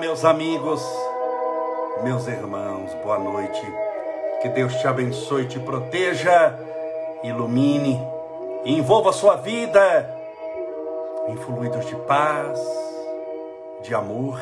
[0.00, 0.80] Meus amigos,
[2.04, 3.60] meus irmãos, boa noite.
[4.40, 6.56] Que Deus te abençoe, te proteja,
[7.24, 8.00] ilumine,
[8.64, 10.16] envolva a sua vida
[11.26, 12.60] em fluidos de paz,
[13.82, 14.40] de amor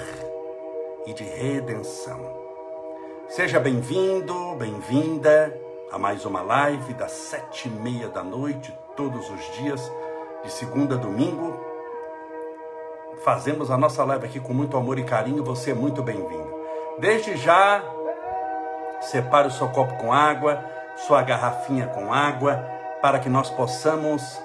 [1.06, 2.20] e de redenção.
[3.28, 5.58] Seja bem-vindo, bem-vinda
[5.90, 9.90] a mais uma live das sete e meia da noite, todos os dias,
[10.44, 11.65] de segunda a domingo.
[13.26, 16.54] Fazemos a nossa live aqui com muito amor e carinho, você é muito bem-vindo.
[17.00, 17.82] Desde já,
[19.00, 22.64] separe o seu copo com água, sua garrafinha com água,
[23.02, 24.40] para que nós possamos,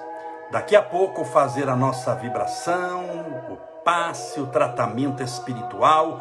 [0.50, 3.04] daqui a pouco, fazer a nossa vibração,
[3.50, 6.20] o passe, o tratamento espiritual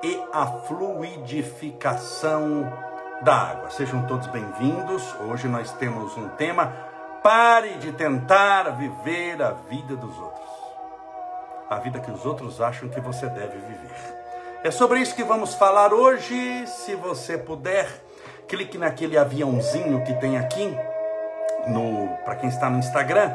[0.00, 2.72] e a fluidificação
[3.22, 3.70] da água.
[3.70, 5.02] Sejam todos bem-vindos.
[5.28, 6.72] Hoje nós temos um tema:
[7.20, 10.55] pare de tentar viver a vida dos outros.
[11.68, 14.16] A vida que os outros acham que você deve viver.
[14.62, 16.66] É sobre isso que vamos falar hoje.
[16.66, 17.88] Se você puder,
[18.48, 20.76] clique naquele aviãozinho que tem aqui
[21.68, 23.32] no para quem está no Instagram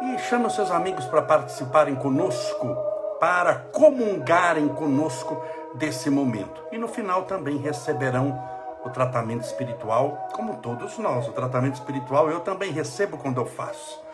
[0.00, 2.76] e chame os seus amigos para participarem conosco,
[3.20, 5.42] para comungarem conosco
[5.74, 6.62] desse momento.
[6.72, 8.38] E no final também receberão
[8.84, 11.28] o tratamento espiritual, como todos nós.
[11.28, 14.07] O tratamento espiritual eu também recebo quando eu faço.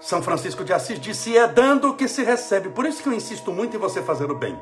[0.00, 2.68] São Francisco de Assis disse: é dando que se recebe.
[2.70, 4.58] Por isso que eu insisto muito em você fazer o bem.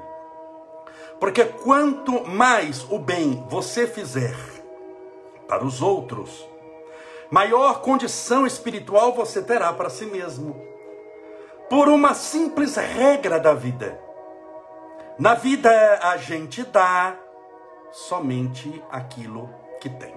[1.20, 4.36] Porque quanto mais o bem você fizer
[5.48, 6.46] para os outros,
[7.30, 10.60] maior condição espiritual você terá para si mesmo.
[11.68, 14.00] Por uma simples regra da vida.
[15.18, 17.16] Na vida a gente dá
[17.90, 20.15] somente aquilo que tem.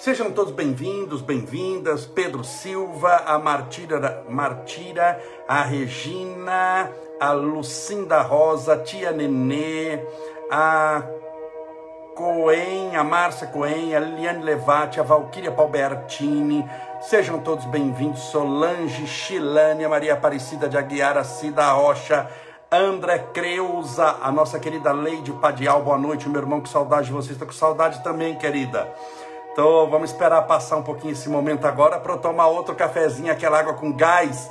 [0.00, 2.06] Sejam todos bem-vindos, bem-vindas.
[2.06, 6.90] Pedro Silva, a Martira, Martira, a Regina,
[7.20, 10.02] a Lucinda Rosa, a Tia Nenê,
[10.50, 11.02] a
[12.16, 16.64] Coen, a Márcia Coen, a Liliane Levati, a Valquíria Palbertini.
[17.02, 18.20] Sejam todos bem-vindos.
[18.20, 22.26] Solange, Chilânia, Maria Aparecida de Aguiar, a Cida Rocha,
[22.72, 27.32] André Creuza, a nossa querida Leide Padial, boa noite, meu irmão, com saudade de você,
[27.32, 28.88] está com saudade também, querida.
[29.62, 33.74] Vamos esperar passar um pouquinho esse momento agora para eu tomar outro cafezinho, aquela água
[33.74, 34.50] com gás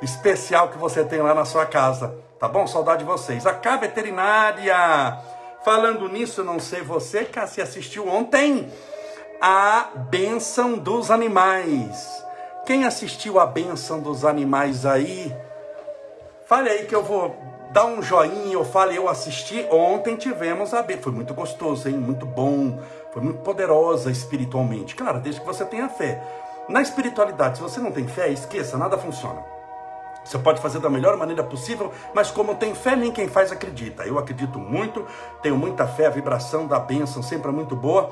[0.00, 2.66] especial que você tem lá na sua casa, tá bom?
[2.66, 3.46] Saudade de vocês.
[3.46, 5.18] A K Veterinária,
[5.64, 8.70] falando nisso, não sei você, se assistiu ontem
[9.40, 12.24] a Bênção dos Animais.
[12.64, 15.34] Quem assistiu a Bênção dos Animais aí?
[16.46, 17.34] Fale aí que eu vou
[17.74, 21.96] dá um joinha, eu fale, eu assisti, ontem tivemos a B, foi muito gostoso, hein?
[21.96, 22.78] Muito bom,
[23.14, 24.96] foi muito poderosa espiritualmente.
[24.96, 26.20] Claro, desde que você tenha fé.
[26.68, 29.42] Na espiritualidade, se você não tem fé, esqueça, nada funciona.
[30.24, 34.04] Você pode fazer da melhor maneira possível, mas como tem fé, nem quem faz acredita.
[34.04, 35.06] Eu acredito muito,
[35.42, 38.10] tenho muita fé, a vibração da bênção sempre é muito boa.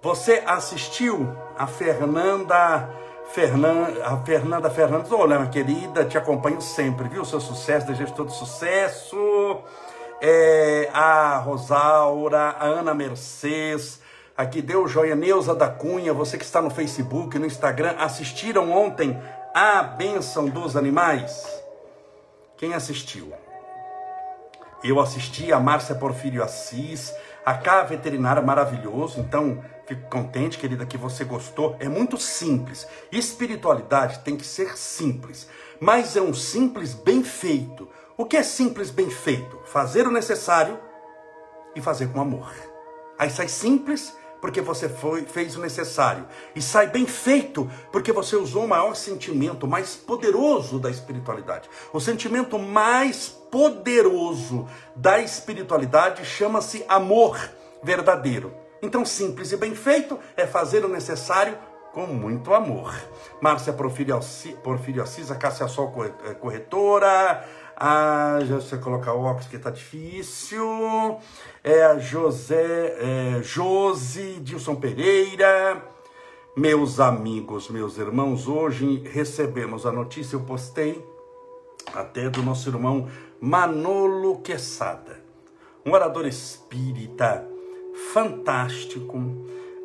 [0.00, 2.88] Você assistiu a Fernanda
[3.32, 7.24] Fernanda, a Fernanda Fernandes, olha, minha querida, te acompanho sempre, viu?
[7.24, 9.58] Seu sucesso, desejo todo sucesso.
[10.20, 14.00] É, a Rosaura, a Ana Mercedes,
[14.40, 19.20] aqui deu joia, Neuza da Cunha, você que está no Facebook, no Instagram, assistiram ontem
[19.54, 21.46] a Bênção dos Animais?
[22.56, 23.32] Quem assistiu?
[24.82, 27.14] Eu assisti a Márcia Porfírio Assis,
[27.44, 31.76] a K Veterinária maravilhoso, então Fico contente, querida, que você gostou.
[31.80, 32.86] É muito simples.
[33.10, 35.48] Espiritualidade tem que ser simples,
[35.80, 37.88] mas é um simples bem feito.
[38.16, 39.60] O que é simples bem feito?
[39.64, 40.78] Fazer o necessário
[41.74, 42.54] e fazer com amor.
[43.18, 46.26] Aí sai simples porque você foi, fez o necessário.
[46.54, 51.68] E sai bem feito porque você usou o maior sentimento, mais poderoso da espiritualidade.
[51.92, 57.38] O sentimento mais poderoso da espiritualidade chama-se amor
[57.82, 58.54] verdadeiro.
[58.82, 61.56] Então, simples e bem feito é fazer o necessário
[61.92, 62.94] com muito amor.
[63.40, 65.04] Márcia Porfírio Assis, Porfírio
[65.38, 67.44] Cássia Sol eh, Corretora,
[67.76, 71.18] a, já você colocar o óculos que tá difícil,
[71.62, 75.84] é a José, é, Josi, Dilson Pereira,
[76.56, 81.04] meus amigos, meus irmãos, hoje recebemos a notícia, eu postei
[81.94, 83.08] até do nosso irmão
[83.40, 85.22] Manolo Quesada,
[85.84, 87.46] um orador espírita,
[88.12, 89.18] fantástico,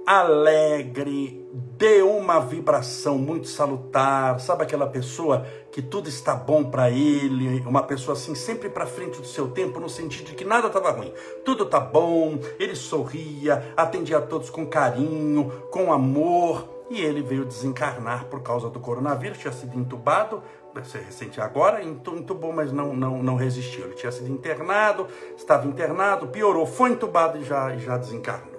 [0.06, 1.46] alegre,
[1.78, 4.40] de uma vibração muito salutar.
[4.40, 9.20] Sabe aquela pessoa que tudo está bom para ele, uma pessoa assim sempre para frente
[9.20, 11.12] do seu tempo no sentido de que nada estava ruim.
[11.44, 17.46] Tudo tá bom, ele sorria, atendia a todos com carinho, com amor, e ele veio
[17.46, 20.44] desencarnar por causa do coronavírus, tinha sido entubado,
[20.84, 23.86] ser recente agora, entubou, mas não, não, não resistiu.
[23.86, 28.55] Ele tinha sido internado, estava internado, piorou, foi entubado e já, já desencarnou.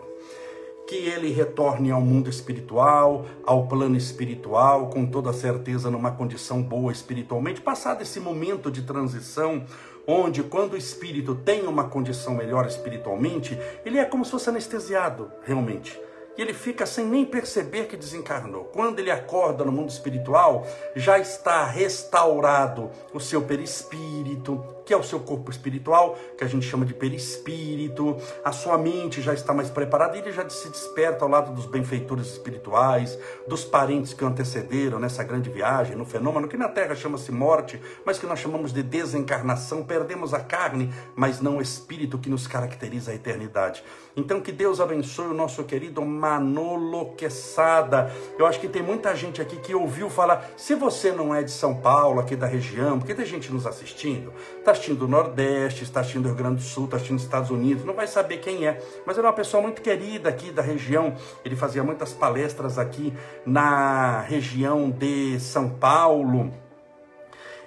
[0.87, 6.93] Que ele retorne ao mundo espiritual, ao plano espiritual, com toda certeza numa condição boa
[6.93, 9.65] espiritualmente, passado esse momento de transição,
[10.07, 15.31] onde quando o espírito tem uma condição melhor espiritualmente, ele é como se fosse anestesiado,
[15.43, 16.01] realmente
[16.37, 18.65] e ele fica sem nem perceber que desencarnou.
[18.65, 25.03] Quando ele acorda no mundo espiritual, já está restaurado o seu perispírito, que é o
[25.03, 29.69] seu corpo espiritual, que a gente chama de perispírito, a sua mente já está mais
[29.69, 33.19] preparada e ele já se desperta ao lado dos benfeitores espirituais,
[33.49, 37.81] dos parentes que o antecederam nessa grande viagem, no fenômeno que na Terra chama-se morte,
[38.05, 39.83] mas que nós chamamos de desencarnação.
[39.83, 43.83] Perdemos a carne, mas não o espírito que nos caracteriza a eternidade.
[44.17, 48.15] Então que Deus abençoe o nosso querido Manolo Quesada.
[48.39, 51.51] Eu acho que tem muita gente aqui que ouviu falar, se você não é de
[51.51, 54.33] São Paulo, aqui da região, porque tem gente nos assistindo,
[54.65, 57.51] tá assistindo do Nordeste, está assistindo do Rio Grande do Sul, está assistindo dos Estados
[57.51, 61.15] Unidos, não vai saber quem é, mas era uma pessoa muito querida aqui da região.
[61.45, 63.13] Ele fazia muitas palestras aqui
[63.45, 66.53] na região de São Paulo.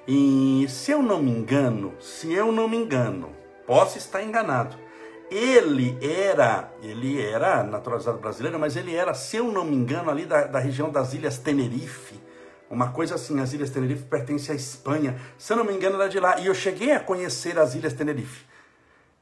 [0.07, 3.29] E se eu não me engano, se eu não me engano,
[3.67, 4.75] posso estar enganado.
[5.29, 10.25] Ele era, ele era naturalizado brasileiro, mas ele era, se eu não me engano, ali
[10.25, 12.18] da, da região das Ilhas Tenerife
[12.69, 15.19] uma coisa assim, as Ilhas Tenerife pertencem à Espanha.
[15.37, 16.39] Se eu não me engano, era de lá.
[16.39, 18.45] E eu cheguei a conhecer as Ilhas Tenerife.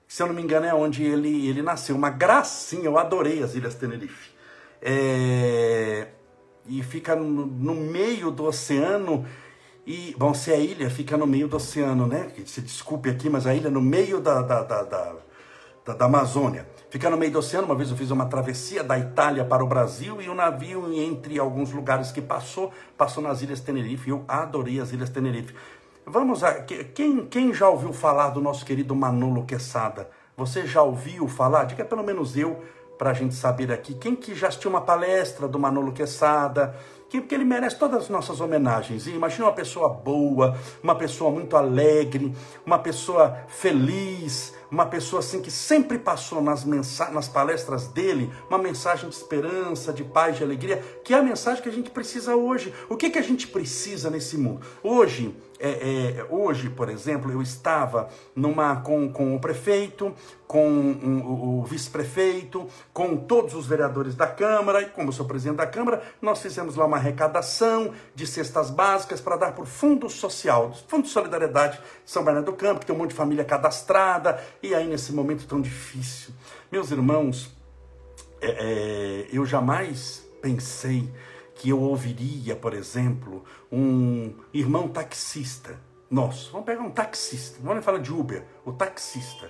[0.08, 1.96] Se eu não me engano, é onde ele, ele nasceu.
[1.96, 4.32] Uma gracinha, eu adorei as Ilhas Tenerife.
[4.82, 6.08] É...
[6.66, 9.26] E fica no, no, meio do oceano.
[9.86, 12.30] E, bom, se a ilha fica no meio do oceano, né?
[12.46, 16.68] Se desculpe aqui, mas a ilha no meio da, da, da, da, da Amazônia.
[16.90, 17.66] Fica no meio do oceano.
[17.66, 21.38] Uma vez eu fiz uma travessia da Itália para o Brasil e o navio, entre
[21.38, 24.10] alguns lugares que passou, passou nas Ilhas Tenerife.
[24.10, 25.54] Eu adorei as Ilhas Tenerife.
[26.06, 26.54] Vamos a.
[26.62, 30.10] Quem, quem já ouviu falar do nosso querido Manolo Quesada?
[30.38, 31.66] Você já ouviu falar?
[31.66, 32.64] Diga pelo menos eu,
[32.98, 33.94] para a gente saber aqui.
[33.94, 36.74] Quem que já assistiu uma palestra do Manolo Quesada?
[37.10, 39.08] Que, porque ele merece todas as nossas homenagens.
[39.08, 42.34] E imagina uma pessoa boa, uma pessoa muito alegre,
[42.66, 49.10] uma pessoa feliz, uma pessoa assim que sempre passou nas, nas palestras dele uma mensagem
[49.10, 52.74] de esperança, de paz, de alegria, que é a mensagem que a gente precisa hoje.
[52.90, 54.66] O que, que a gente precisa nesse mundo?
[54.84, 60.14] Hoje, é, é, hoje, por exemplo, eu estava numa com, com o prefeito,
[60.46, 65.26] com um, o, o vice-prefeito, com todos os vereadores da Câmara, e como eu sou
[65.26, 70.10] presidente da Câmara, nós fizemos lá uma arrecadação de cestas básicas para dar por Fundo
[70.10, 74.44] Social, Fundo de Solidariedade São Bernardo do Campo, que tem um monte de família cadastrada,
[74.62, 76.34] e aí nesse momento tão difícil.
[76.72, 77.56] Meus irmãos,
[78.42, 81.12] é, é eu jamais pensei
[81.56, 85.80] que eu ouviria, por exemplo, um irmão taxista
[86.10, 89.50] nosso, vamos pegar um taxista, não vamos falar de Uber, o taxista,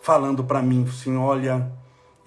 [0.00, 1.70] falando para mim assim: olha,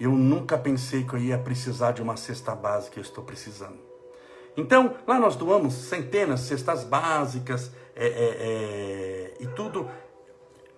[0.00, 3.91] eu nunca pensei que eu ia precisar de uma cesta básica, eu estou precisando.
[4.56, 9.88] Então, lá nós doamos centenas cestas básicas é, é, é, e tudo,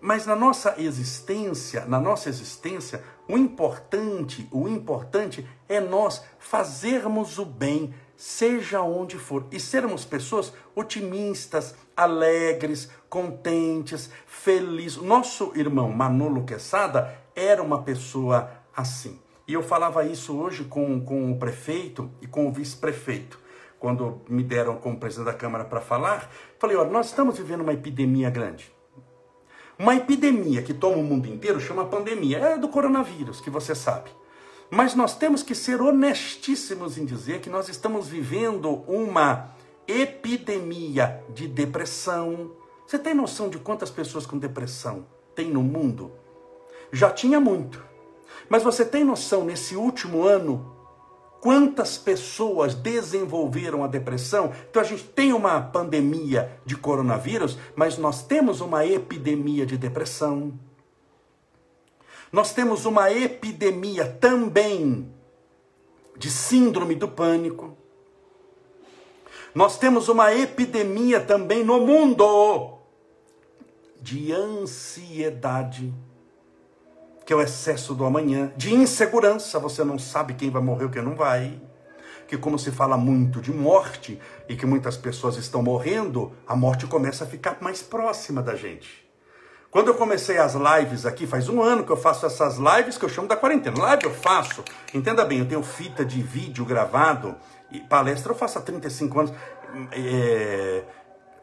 [0.00, 7.44] mas na nossa existência, na nossa existência, o importante, o importante é nós fazermos o
[7.46, 14.98] bem, seja onde for, e sermos pessoas otimistas, alegres, contentes, felizes.
[14.98, 19.18] Nosso irmão Manolo Quesada era uma pessoa assim.
[19.48, 23.43] E eu falava isso hoje com, com o prefeito e com o vice-prefeito.
[23.84, 27.74] Quando me deram como presidente da Câmara para falar, falei: olha, nós estamos vivendo uma
[27.74, 28.72] epidemia grande.
[29.78, 32.38] Uma epidemia que toma o mundo inteiro chama pandemia.
[32.38, 34.08] É do coronavírus, que você sabe.
[34.70, 39.54] Mas nós temos que ser honestíssimos em dizer que nós estamos vivendo uma
[39.86, 42.52] epidemia de depressão.
[42.86, 46.10] Você tem noção de quantas pessoas com depressão tem no mundo?
[46.90, 47.84] Já tinha muito.
[48.48, 50.74] Mas você tem noção nesse último ano
[51.44, 54.50] Quantas pessoas desenvolveram a depressão?
[54.70, 60.58] Então a gente tem uma pandemia de coronavírus, mas nós temos uma epidemia de depressão.
[62.32, 65.12] Nós temos uma epidemia também
[66.16, 67.76] de síndrome do pânico.
[69.54, 72.78] Nós temos uma epidemia também no mundo
[74.00, 75.92] de ansiedade
[77.24, 80.90] que é o excesso do amanhã, de insegurança, você não sabe quem vai morrer ou
[80.90, 81.60] quem não vai.
[82.28, 86.86] Que como se fala muito de morte e que muitas pessoas estão morrendo, a morte
[86.86, 89.04] começa a ficar mais próxima da gente.
[89.70, 93.04] Quando eu comecei as lives aqui, faz um ano que eu faço essas lives que
[93.04, 93.76] eu chamo da quarentena.
[93.76, 94.62] Live eu faço,
[94.94, 97.34] entenda bem, eu tenho fita de vídeo gravado,
[97.72, 99.32] e palestra eu faço há 35 anos.
[99.90, 100.84] É,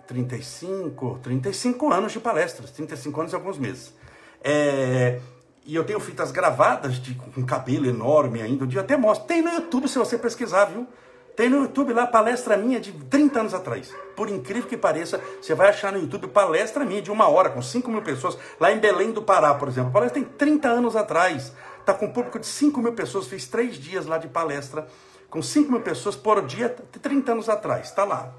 [0.08, 3.94] 35, 35 anos de palestras, 35 anos e alguns meses.
[4.44, 5.20] É,
[5.66, 9.28] e eu tenho fitas gravadas de, com cabelo enorme ainda, um dia até mostro.
[9.28, 10.88] Tem no YouTube se você pesquisar, viu?
[11.36, 13.94] Tem no YouTube lá palestra minha de 30 anos atrás.
[14.16, 17.62] Por incrível que pareça, você vai achar no YouTube palestra minha de uma hora, com
[17.62, 19.90] 5 mil pessoas, lá em Belém do Pará, por exemplo.
[19.90, 21.54] A palestra tem 30 anos atrás.
[21.80, 23.28] Está com um público de 5 mil pessoas.
[23.28, 24.88] Fiz três dias lá de palestra
[25.30, 26.70] com 5 mil pessoas por dia,
[27.02, 27.88] 30 anos atrás.
[27.88, 28.34] Está lá.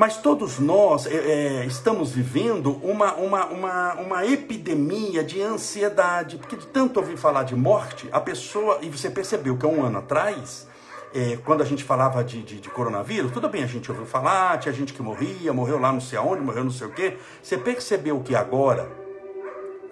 [0.00, 6.56] Mas todos nós é, é, estamos vivendo uma, uma, uma, uma epidemia de ansiedade, porque
[6.56, 9.98] de tanto ouvir falar de morte, a pessoa, e você percebeu que há um ano
[9.98, 10.66] atrás,
[11.14, 14.58] é, quando a gente falava de, de, de, coronavírus, tudo bem, a gente ouviu falar,
[14.58, 17.18] tinha gente que morria, morreu lá não sei aonde, morreu não sei o quê.
[17.42, 18.90] Você percebeu que agora,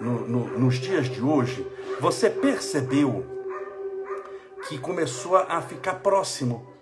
[0.01, 1.67] no, no, nos dias de hoje,
[2.01, 3.27] você percebeu
[4.67, 6.78] que começou a ficar próximo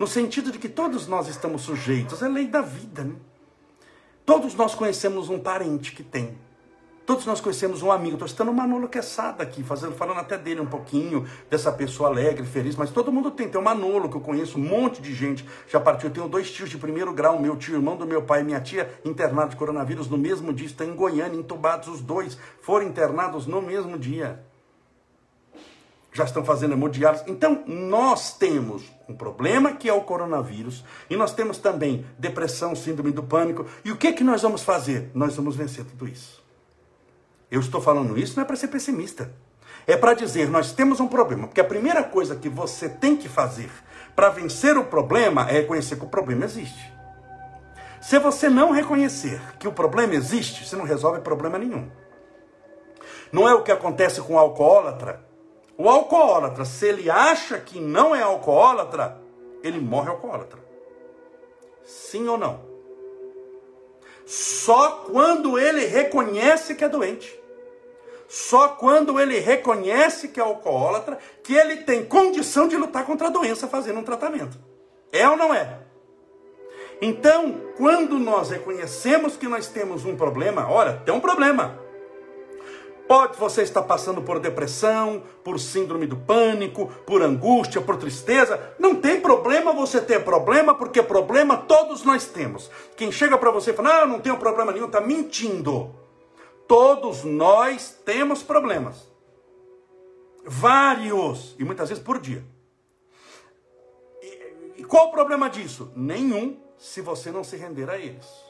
[0.00, 3.16] no sentido de que todos nós estamos sujeitos, é lei da vida, né?
[4.24, 6.38] Todos nós conhecemos um parente que tem.
[7.04, 8.14] Todos nós conhecemos um amigo.
[8.14, 8.88] Estou citando o Manolo
[9.38, 13.46] aqui, fazendo, falando até dele um pouquinho, dessa pessoa alegre, feliz, mas todo mundo tem.
[13.46, 16.08] Tem o Manolo, que eu conheço, um monte de gente já partiu.
[16.08, 18.60] Eu tenho dois tios de primeiro grau, meu tio, irmão do meu pai e minha
[18.60, 20.66] tia, internados de coronavírus no mesmo dia.
[20.66, 22.38] Estão em Goiânia, entubados os dois.
[22.62, 24.40] Foram internados no mesmo dia
[26.12, 27.24] já estão fazendo hemodiálise.
[27.26, 33.10] Então, nós temos um problema que é o coronavírus, e nós temos também depressão, síndrome
[33.10, 33.66] do pânico.
[33.84, 35.10] E o que, que nós vamos fazer?
[35.12, 36.42] Nós vamos vencer tudo isso.
[37.50, 39.32] Eu estou falando isso não é para ser pessimista.
[39.86, 43.28] É para dizer, nós temos um problema, porque a primeira coisa que você tem que
[43.28, 43.70] fazer
[44.14, 46.92] para vencer o problema é reconhecer que o problema existe.
[48.00, 51.90] Se você não reconhecer que o problema existe, você não resolve problema nenhum.
[53.32, 55.24] Não é o que acontece com o alcoólatra,
[55.80, 59.18] o alcoólatra, se ele acha que não é alcoólatra,
[59.62, 60.58] ele morre alcoólatra.
[61.82, 62.60] Sim ou não?
[64.26, 67.34] Só quando ele reconhece que é doente.
[68.28, 73.30] Só quando ele reconhece que é alcoólatra, que ele tem condição de lutar contra a
[73.30, 74.58] doença fazendo um tratamento.
[75.10, 75.78] É ou não é?
[77.00, 81.80] Então, quando nós reconhecemos que nós temos um problema, olha, tem um problema.
[83.10, 88.72] Pode você estar passando por depressão, por síndrome do pânico, por angústia, por tristeza.
[88.78, 92.70] Não tem problema você ter problema, porque problema todos nós temos.
[92.96, 95.92] Quem chega para você e fala, ah, não tenho problema nenhum, está mentindo.
[96.68, 99.12] Todos nós temos problemas.
[100.44, 102.44] Vários, e muitas vezes por dia.
[104.76, 105.90] E qual o problema disso?
[105.96, 108.49] Nenhum, se você não se render a eles.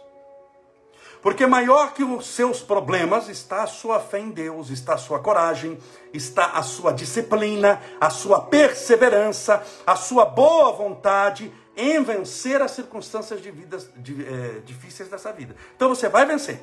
[1.22, 5.18] Porque maior que os seus problemas está a sua fé em Deus, está a sua
[5.18, 5.78] coragem,
[6.14, 13.40] está a sua disciplina, a sua perseverança, a sua boa vontade em vencer as circunstâncias
[13.42, 15.54] de vidas, de, é, difíceis dessa vida.
[15.76, 16.60] Então você vai vencer.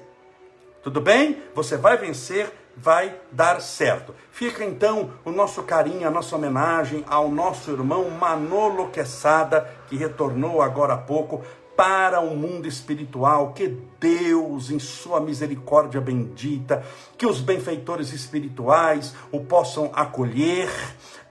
[0.84, 1.44] Tudo bem?
[1.54, 4.16] Você vai vencer, vai dar certo.
[4.32, 10.62] Fica então o nosso carinho, a nossa homenagem ao nosso irmão Manolo Quesada, que retornou
[10.62, 11.44] agora há pouco
[11.78, 13.68] para o mundo espiritual, que
[14.00, 16.84] Deus, em sua misericórdia bendita,
[17.16, 20.72] que os benfeitores espirituais o possam acolher,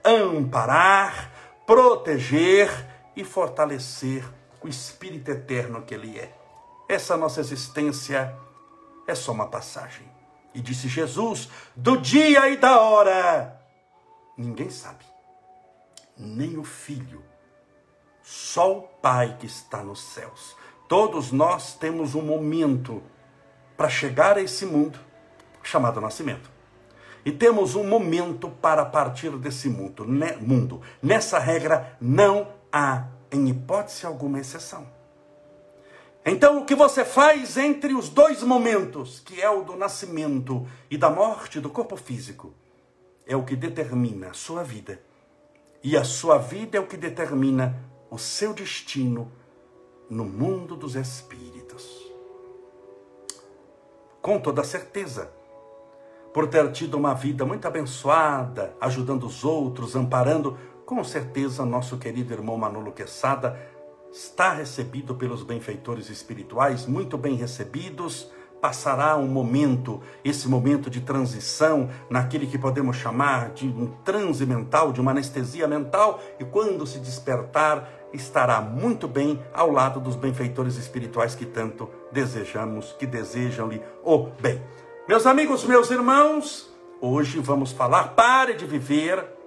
[0.03, 1.33] amparar,
[1.67, 2.69] proteger
[3.13, 4.23] e fortalecer
[4.63, 6.33] o espírito eterno que ele é.
[6.87, 8.33] Essa nossa existência
[9.05, 10.07] é só uma passagem.
[10.55, 13.61] E disse Jesus: do dia e da hora,
[14.37, 15.03] ninguém sabe,
[16.17, 17.26] nem o filho
[18.27, 20.53] só o Pai que está nos céus.
[20.89, 23.01] Todos nós temos um momento
[23.77, 24.99] para chegar a esse mundo
[25.63, 26.51] chamado nascimento.
[27.23, 30.05] E temos um momento para partir desse mundo.
[30.41, 30.81] mundo.
[31.01, 34.85] Nessa regra não há, em hipótese alguma, exceção.
[36.25, 40.97] Então, o que você faz entre os dois momentos, que é o do nascimento e
[40.97, 42.53] da morte do corpo físico,
[43.25, 45.01] é o que determina a sua vida.
[45.81, 49.31] E a sua vida é o que determina o seu destino
[50.09, 52.11] no mundo dos espíritos.
[54.21, 55.31] Com toda certeza,
[56.33, 62.33] por ter tido uma vida muito abençoada, ajudando os outros, amparando, com certeza nosso querido
[62.33, 63.59] irmão Manolo Quesada
[64.11, 71.89] está recebido pelos benfeitores espirituais, muito bem recebidos, passará um momento, esse momento de transição,
[72.09, 76.99] naquele que podemos chamar de um transe mental, de uma anestesia mental, e quando se
[76.99, 84.29] despertar, estará muito bem ao lado dos benfeitores espirituais que tanto desejamos, que desejam-lhe o
[84.39, 84.61] bem.
[85.07, 89.37] Meus amigos, meus irmãos, hoje vamos falar, pare de viver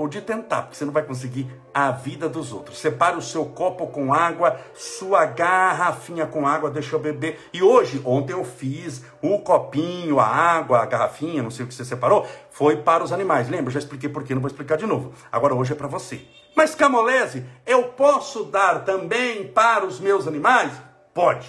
[0.00, 2.78] ou de tentar, porque você não vai conseguir a vida dos outros.
[2.78, 7.38] Separe o seu copo com água, sua garrafinha com água, deixa eu beber.
[7.52, 11.74] E hoje, ontem eu fiz o copinho, a água, a garrafinha, não sei o que
[11.74, 13.50] você separou, foi para os animais.
[13.50, 13.70] Lembra?
[13.70, 15.12] Já expliquei por quê, não vou explicar de novo.
[15.30, 16.39] Agora hoje é para você.
[16.54, 20.72] Mas Camolese, eu posso dar também para os meus animais?
[21.14, 21.48] Pode.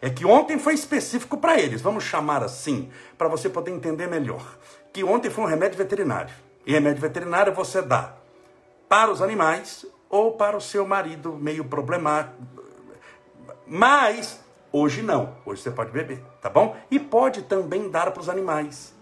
[0.00, 4.56] É que ontem foi específico para eles, vamos chamar assim, para você poder entender melhor.
[4.92, 6.34] Que ontem foi um remédio veterinário.
[6.66, 8.14] E remédio veterinário você dá
[8.88, 12.36] para os animais ou para o seu marido meio problemático.
[13.66, 14.40] Mas
[14.72, 15.36] hoje não.
[15.44, 16.76] Hoje você pode beber, tá bom?
[16.90, 18.95] E pode também dar para os animais.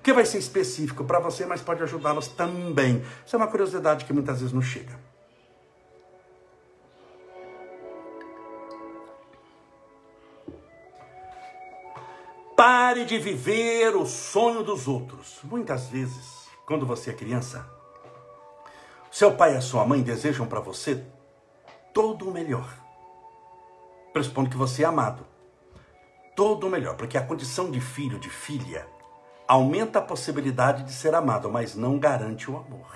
[0.00, 3.04] Porque vai ser específico para você, mas pode ajudá-los também.
[3.24, 4.98] Isso é uma curiosidade que muitas vezes não chega.
[12.56, 15.38] Pare de viver o sonho dos outros.
[15.44, 17.68] Muitas vezes quando você é criança,
[19.10, 21.04] seu pai e a sua mãe desejam para você
[21.92, 22.74] todo o melhor.
[24.14, 25.26] Pressupondo que você é amado.
[26.34, 28.88] Todo o melhor, porque a condição de filho, de filha,
[29.50, 32.86] aumenta a possibilidade de ser amado, mas não garante o amor.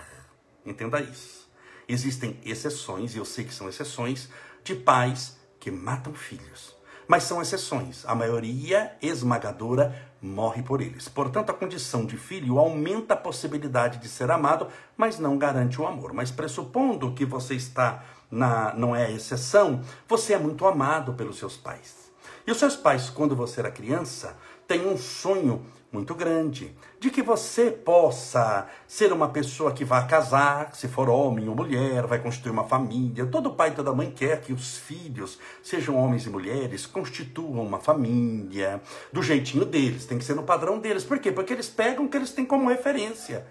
[0.64, 1.50] Entenda isso.
[1.88, 4.28] Existem exceções, e eu sei que são exceções,
[4.62, 6.76] de pais que matam filhos.
[7.08, 8.06] Mas são exceções.
[8.06, 11.08] A maioria esmagadora morre por eles.
[11.08, 15.87] Portanto, a condição de filho aumenta a possibilidade de ser amado, mas não garante o
[15.88, 16.12] amor.
[16.12, 21.56] Mas pressupondo que você está na não é exceção, você é muito amado pelos seus
[21.56, 22.12] pais.
[22.46, 24.37] E os seus pais, quando você era criança,
[24.68, 30.74] têm um sonho muito grande, de que você possa ser uma pessoa que vai casar,
[30.74, 33.24] se for homem ou mulher, vai constituir uma família.
[33.24, 37.78] Todo pai e toda mãe quer que os filhos, sejam homens e mulheres, constituam uma
[37.78, 38.82] família
[39.12, 41.04] do jeitinho deles, tem que ser no padrão deles.
[41.04, 41.30] Por quê?
[41.30, 43.46] Porque eles pegam o que eles têm como referência.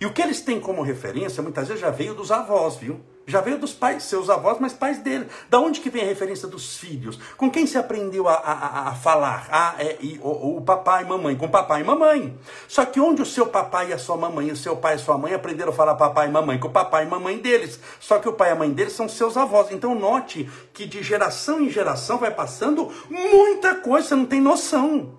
[0.00, 3.00] E o que eles têm como referência, muitas vezes já veio dos avós, viu?
[3.26, 5.28] Já veio dos pais, seus avós, mas pais dele.
[5.50, 7.18] Da onde que vem a referência dos filhos?
[7.36, 9.46] Com quem se aprendeu a, a, a falar?
[9.50, 12.36] Ah, é, e, o, o, papai e mamãe, com papai e mamãe.
[12.66, 14.98] Só que onde o seu papai e a sua mamãe, o seu pai e a
[14.98, 16.58] sua mãe aprenderam a falar papai e mamãe?
[16.58, 17.78] Com o papai e mamãe deles.
[18.00, 19.70] Só que o pai e a mãe deles são seus avós.
[19.70, 25.14] Então note que de geração em geração vai passando muita coisa, você não tem noção.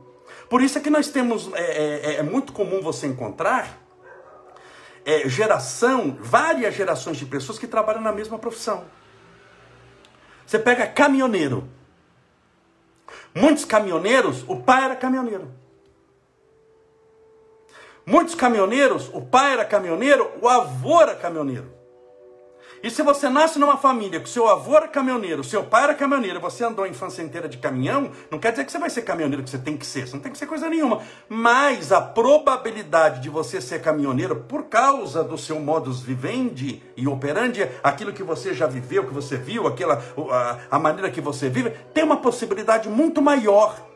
[0.50, 3.81] Por isso é que nós temos, é, é, é muito comum você encontrar
[5.06, 8.86] é, geração, várias gerações de pessoas que trabalham na mesma profissão.
[10.46, 11.68] Você pega caminhoneiro.
[13.34, 15.52] Muitos caminhoneiros, o pai era caminhoneiro.
[18.06, 21.81] Muitos caminhoneiros, o pai era caminhoneiro, o avô era caminhoneiro.
[22.84, 26.40] E se você nasce numa família que seu avô era caminhoneiro, seu pai era caminhoneiro,
[26.40, 29.44] você andou a infância inteira de caminhão, não quer dizer que você vai ser caminhoneiro
[29.44, 31.02] que você tem que ser, você não tem que ser coisa nenhuma.
[31.30, 37.70] Mas a probabilidade de você ser caminhoneiro por causa do seu modus vivendi e operandi,
[37.84, 41.70] aquilo que você já viveu, que você viu, aquela a, a maneira que você vive,
[41.94, 43.91] tem uma possibilidade muito maior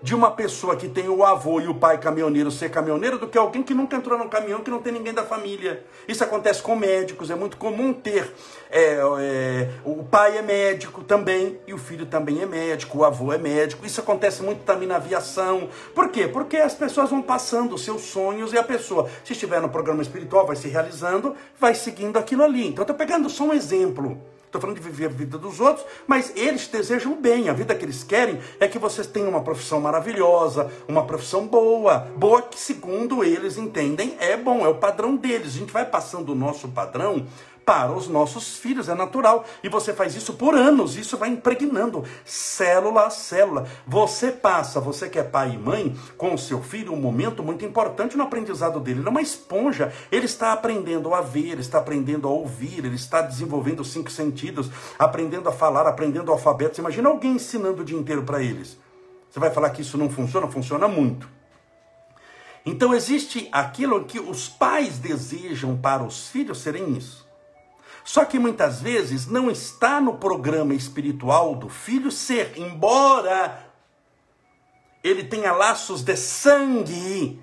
[0.00, 3.36] de uma pessoa que tem o avô e o pai caminhoneiro ser caminhoneiro do que
[3.36, 5.84] alguém que nunca entrou num caminhão, que não tem ninguém da família.
[6.06, 8.32] Isso acontece com médicos, é muito comum ter.
[8.70, 13.32] É, é, o pai é médico também, e o filho também é médico, o avô
[13.32, 13.84] é médico.
[13.84, 15.68] Isso acontece muito também na aviação.
[15.94, 16.28] Por quê?
[16.28, 20.46] Porque as pessoas vão passando seus sonhos e a pessoa, se estiver no programa espiritual,
[20.46, 22.68] vai se realizando, vai seguindo aquilo ali.
[22.68, 24.20] Então, estou pegando só um exemplo.
[24.48, 27.50] Estou falando de viver a vida dos outros, mas eles desejam bem.
[27.50, 32.08] A vida que eles querem é que vocês tenham uma profissão maravilhosa, uma profissão boa.
[32.16, 35.54] Boa que, segundo eles entendem, é bom, é o padrão deles.
[35.54, 37.26] A gente vai passando o nosso padrão
[37.68, 39.44] para os nossos filhos, é natural.
[39.62, 43.68] E você faz isso por anos, isso vai impregnando, célula a célula.
[43.86, 47.66] Você passa, você que é pai e mãe, com o seu filho, um momento muito
[47.66, 49.00] importante no aprendizado dele.
[49.00, 52.94] Ele é uma esponja, ele está aprendendo a ver, ele está aprendendo a ouvir, ele
[52.94, 56.76] está desenvolvendo os cinco sentidos, aprendendo a falar, aprendendo o alfabeto.
[56.76, 58.78] Você imagina alguém ensinando o dia inteiro para eles.
[59.28, 60.48] Você vai falar que isso não funciona?
[60.48, 61.28] Funciona muito.
[62.64, 67.27] Então existe aquilo que os pais desejam para os filhos serem isso.
[68.08, 73.66] Só que muitas vezes não está no programa espiritual do filho ser, embora
[75.04, 77.38] ele tenha laços de sangue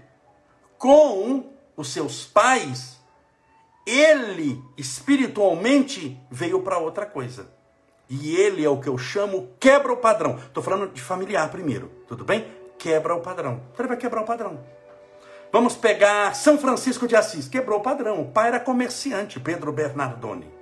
[0.80, 3.00] com os seus pais,
[3.86, 7.48] ele espiritualmente veio para outra coisa.
[8.10, 10.36] E ele é o que eu chamo quebra o padrão.
[10.36, 12.44] Estou falando de familiar primeiro, tudo bem?
[12.80, 13.62] Quebra o padrão.
[13.78, 14.60] Ele vai quebrar o padrão.
[15.52, 17.48] Vamos pegar São Francisco de Assis.
[17.48, 18.20] Quebrou o padrão.
[18.24, 20.55] O pai era comerciante, Pedro Bernardoni.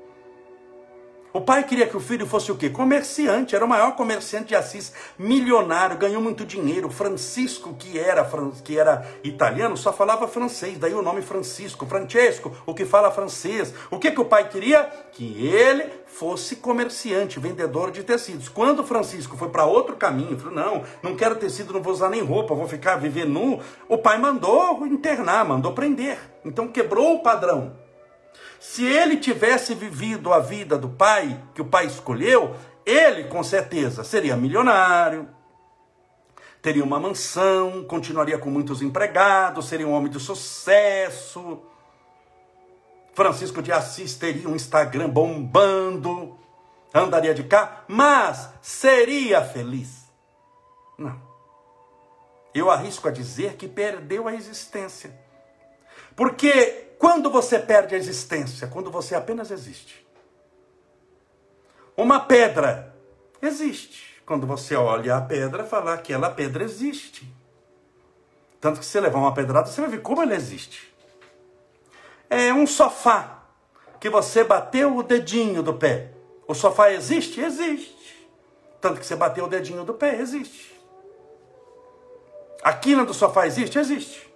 [1.33, 2.69] O pai queria que o filho fosse o quê?
[2.69, 6.91] Comerciante, era o maior comerciante de Assis, milionário, ganhou muito dinheiro.
[6.91, 8.23] Francisco, que era,
[8.63, 11.87] que era italiano, só falava francês, daí o nome Francisco.
[11.87, 13.73] Francesco, o que fala francês.
[13.89, 14.83] O que, que o pai queria?
[15.11, 18.47] Que ele fosse comerciante, vendedor de tecidos.
[18.47, 22.21] Quando Francisco foi para outro caminho, falou: não, não quero tecido, não vou usar nem
[22.21, 23.59] roupa, vou ficar viver nu.
[23.89, 26.19] O pai mandou internar, mandou prender.
[26.45, 27.82] Então quebrou o padrão.
[28.63, 34.05] Se ele tivesse vivido a vida do pai, que o pai escolheu, ele com certeza
[34.05, 35.27] seria milionário,
[36.61, 41.61] teria uma mansão, continuaria com muitos empregados, seria um homem de sucesso.
[43.13, 46.39] Francisco de Assis teria um Instagram bombando,
[46.93, 50.09] andaria de carro, mas seria feliz?
[50.97, 51.21] Não.
[52.55, 55.13] Eu arrisco a dizer que perdeu a existência.
[56.15, 58.65] Porque quando você perde a existência?
[58.65, 60.07] Quando você apenas existe.
[61.97, 62.95] Uma pedra
[63.41, 64.21] existe.
[64.25, 67.29] Quando você olha a pedra, falar que aquela pedra existe.
[68.61, 70.95] Tanto que se você levar uma pedrada, você vai ver como ela existe.
[72.29, 73.43] É um sofá
[73.99, 76.11] que você bateu o dedinho do pé.
[76.47, 77.41] O sofá existe?
[77.41, 78.29] Existe.
[78.79, 80.73] Tanto que você bateu o dedinho do pé, existe.
[82.63, 83.77] A quina do sofá existe?
[83.77, 84.32] Existe.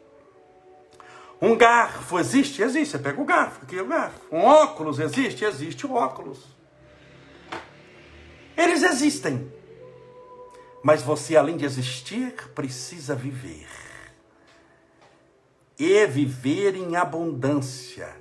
[1.42, 2.62] Um garfo existe?
[2.62, 2.92] Existe.
[2.92, 4.20] Você pega o garfo, aqui é o garfo.
[4.32, 5.46] Um óculos existe?
[5.46, 6.40] Existe o óculos.
[8.56, 9.52] Eles existem.
[10.82, 13.68] Mas você, além de existir, precisa viver.
[15.78, 18.16] E viver em abundância.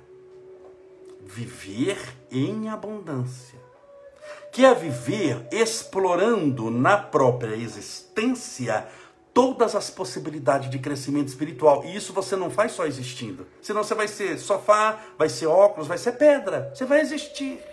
[1.21, 1.97] Viver
[2.31, 3.59] em abundância.
[4.51, 8.87] Que é viver explorando na própria existência
[9.37, 11.85] todas as possibilidades de crescimento espiritual.
[11.85, 13.45] E isso você não faz só existindo.
[13.61, 16.71] Senão você vai ser sofá, vai ser óculos, vai ser pedra.
[16.73, 17.63] Você vai existir.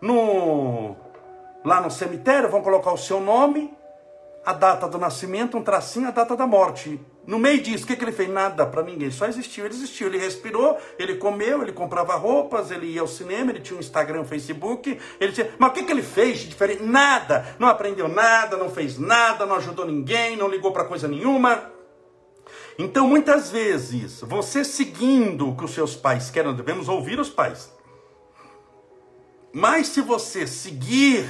[0.00, 0.94] No
[1.64, 3.76] lá no cemitério vão colocar o seu nome,
[4.44, 7.00] a data do nascimento, um tracinho, a data da morte.
[7.26, 8.28] No meio disso, o que, que ele fez?
[8.28, 9.64] Nada para ninguém, só existiu.
[9.64, 13.76] Ele existiu, ele respirou, ele comeu, ele comprava roupas, ele ia ao cinema, ele tinha
[13.76, 14.98] um Instagram, um Facebook.
[15.18, 15.50] Ele tinha...
[15.58, 16.82] Mas o que, que ele fez de diferente?
[16.82, 17.56] Nada.
[17.58, 21.72] Não aprendeu nada, não fez nada, não ajudou ninguém, não ligou para coisa nenhuma.
[22.78, 27.72] Então, muitas vezes, você seguindo o que os seus pais querem, devemos ouvir os pais.
[29.52, 31.24] Mas se você seguir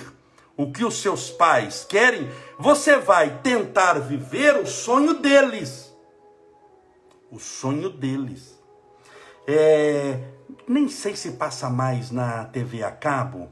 [0.57, 5.85] o que os seus pais querem, você vai tentar viver o sonho deles
[7.35, 8.59] o sonho deles.
[9.47, 10.21] É,
[10.69, 13.51] nem sei se passa mais na TV a cabo,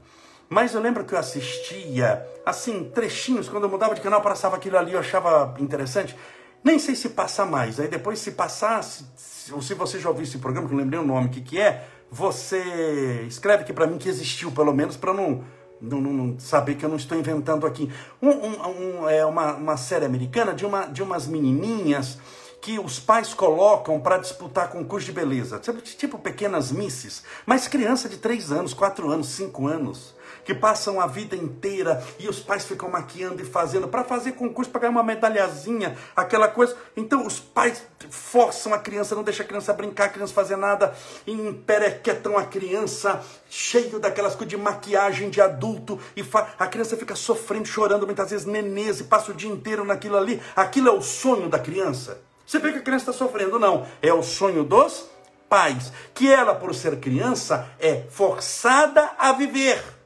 [0.49, 4.79] mas eu lembro que eu assistia, assim, trechinhos, quando eu mudava de canal, passava aquilo
[4.79, 6.17] ali, eu achava interessante.
[6.63, 7.81] Nem sei se passa mais.
[7.81, 9.05] Aí depois, se passasse,
[9.51, 11.61] ou se você já ouviu esse programa, que eu lembrei o nome, o que, que
[11.61, 15.45] é, você escreve aqui para mim que existiu, pelo menos, para não,
[15.83, 17.91] não, não, saber que eu não estou inventando aqui.
[18.23, 22.19] Um, um, um, é uma, uma série americana de, uma, de umas menininhas
[22.61, 28.19] que os pais colocam para disputar concurso de beleza, tipo pequenas misses, mas criança de
[28.19, 30.15] 3 anos, 4 anos, 5 anos,
[30.45, 34.71] que passam a vida inteira e os pais ficam maquiando e fazendo para fazer concurso,
[34.71, 36.77] para ganhar uma medalhazinha, aquela coisa.
[36.97, 40.95] Então os pais forçam a criança, não deixam a criança brincar, a criança fazer nada,
[41.27, 46.25] emperequetam a criança, cheio daquelas coisas de maquiagem de adulto, e
[46.59, 50.41] a criança fica sofrendo, chorando, muitas vezes nenês, e passa o dia inteiro naquilo ali.
[50.57, 52.19] Aquilo é o sonho da criança.
[52.47, 53.87] Você vê que a criança está sofrendo, não.
[54.03, 55.07] É o sonho dos
[55.49, 55.93] pais.
[56.13, 60.02] Que ela, por ser criança, é forçada a viver.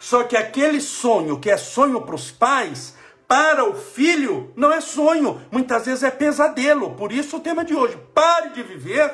[0.00, 2.96] Só que aquele sonho que é sonho para os pais,
[3.28, 5.42] para o filho, não é sonho.
[5.52, 6.94] Muitas vezes é pesadelo.
[6.94, 9.12] Por isso o tema de hoje: pare de viver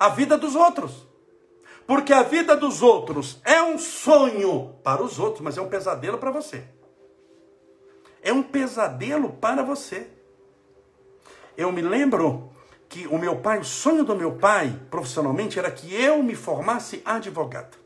[0.00, 1.06] a vida dos outros.
[1.86, 6.16] Porque a vida dos outros é um sonho para os outros, mas é um pesadelo
[6.16, 6.64] para você.
[8.22, 10.08] É um pesadelo para você.
[11.58, 12.50] Eu me lembro
[12.88, 17.02] que o meu pai, o sonho do meu pai profissionalmente era que eu me formasse
[17.04, 17.81] advogado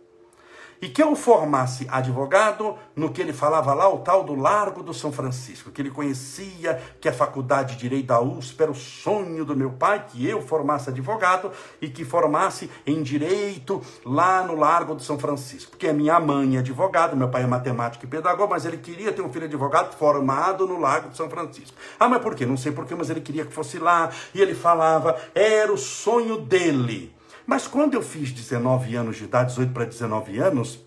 [0.80, 4.92] e que eu formasse advogado no que ele falava lá, o tal do Largo do
[4.92, 9.44] São Francisco, que ele conhecia que a faculdade de Direito da USP era o sonho
[9.44, 14.94] do meu pai, que eu formasse advogado e que formasse em Direito lá no Largo
[14.94, 15.70] do São Francisco.
[15.70, 19.12] Porque a minha mãe é advogada, meu pai é matemático e pedagogo, mas ele queria
[19.12, 21.76] ter um filho advogado formado no Largo do São Francisco.
[21.98, 22.44] Ah, mas por quê?
[22.44, 25.78] Não sei por quê, mas ele queria que fosse lá, e ele falava, era o
[25.78, 27.15] sonho dele.
[27.46, 30.84] Mas quando eu fiz 19 anos de idade, 18 para 19 anos,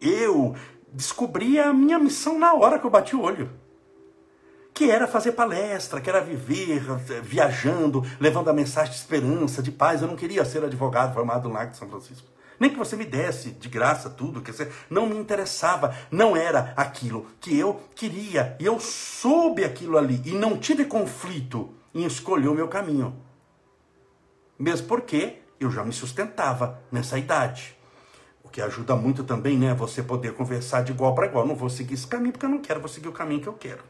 [0.00, 0.54] eu
[0.90, 3.50] descobri a minha missão na hora que eu bati o olho.
[4.72, 6.82] Que era fazer palestra, que era viver
[7.22, 10.00] viajando, levando a mensagem de esperança, de paz.
[10.00, 12.28] Eu não queria ser advogado formado no Lago de São Francisco.
[12.58, 16.72] Nem que você me desse de graça tudo, quer dizer, não me interessava, não era
[16.74, 18.56] aquilo que eu queria.
[18.58, 23.14] E eu soube aquilo ali e não tive conflito em escolher o meu caminho.
[24.58, 27.76] Mesmo porque eu já me sustentava nessa idade.
[28.42, 29.74] O que ajuda muito também, né?
[29.74, 31.46] Você poder conversar de igual para igual.
[31.46, 33.54] Não vou seguir esse caminho porque eu não quero, vou seguir o caminho que eu
[33.54, 33.82] quero.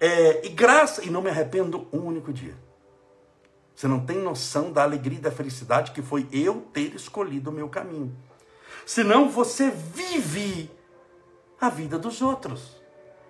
[0.00, 2.54] É, e graça, e não me arrependo um único dia.
[3.74, 7.52] Você não tem noção da alegria e da felicidade que foi eu ter escolhido o
[7.52, 8.16] meu caminho.
[8.86, 10.70] Senão você vive
[11.60, 12.76] a vida dos outros.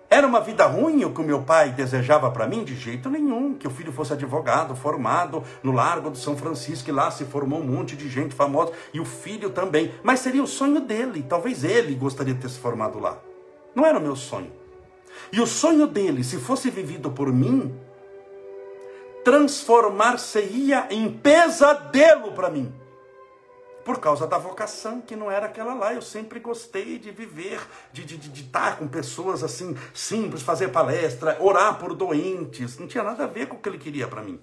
[0.09, 2.63] Era uma vida ruim o que o meu pai desejava para mim?
[2.63, 3.53] De jeito nenhum.
[3.53, 7.59] Que o filho fosse advogado, formado no Largo do São Francisco, e lá se formou
[7.59, 9.91] um monte de gente famosa, e o filho também.
[10.01, 11.25] Mas seria o sonho dele.
[11.27, 13.17] Talvez ele gostaria de ter se formado lá.
[13.75, 14.51] Não era o meu sonho.
[15.31, 17.75] E o sonho dele, se fosse vivido por mim,
[19.25, 22.73] transformar-se-ia em pesadelo para mim.
[23.87, 25.93] Por causa da vocação, que não era aquela lá.
[25.93, 30.67] Eu sempre gostei de viver, de, de, de, de estar com pessoas assim, simples, fazer
[30.73, 32.77] palestra, orar por doentes.
[32.77, 34.41] Não tinha nada a ver com o que ele queria para mim.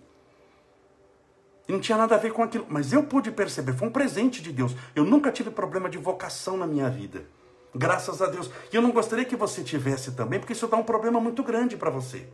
[1.68, 2.64] Não tinha nada a ver com aquilo.
[2.70, 4.74] Mas eu pude perceber, foi um presente de Deus.
[4.96, 7.26] Eu nunca tive problema de vocação na minha vida.
[7.74, 8.50] Graças a Deus.
[8.72, 11.76] E eu não gostaria que você tivesse também, porque isso dá um problema muito grande
[11.76, 12.26] para você.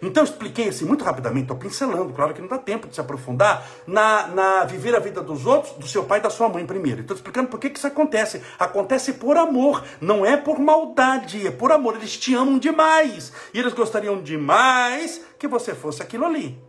[0.00, 3.00] Então eu expliquei assim muito rapidamente, estou pincelando, claro que não dá tempo de se
[3.00, 6.64] aprofundar, na, na viver a vida dos outros, do seu pai e da sua mãe
[6.64, 7.00] primeiro.
[7.00, 8.42] Estou explicando por que, que isso acontece.
[8.58, 11.96] Acontece por amor, não é por maldade, é por amor.
[11.96, 13.32] Eles te amam demais.
[13.52, 16.67] E eles gostariam demais que você fosse aquilo ali.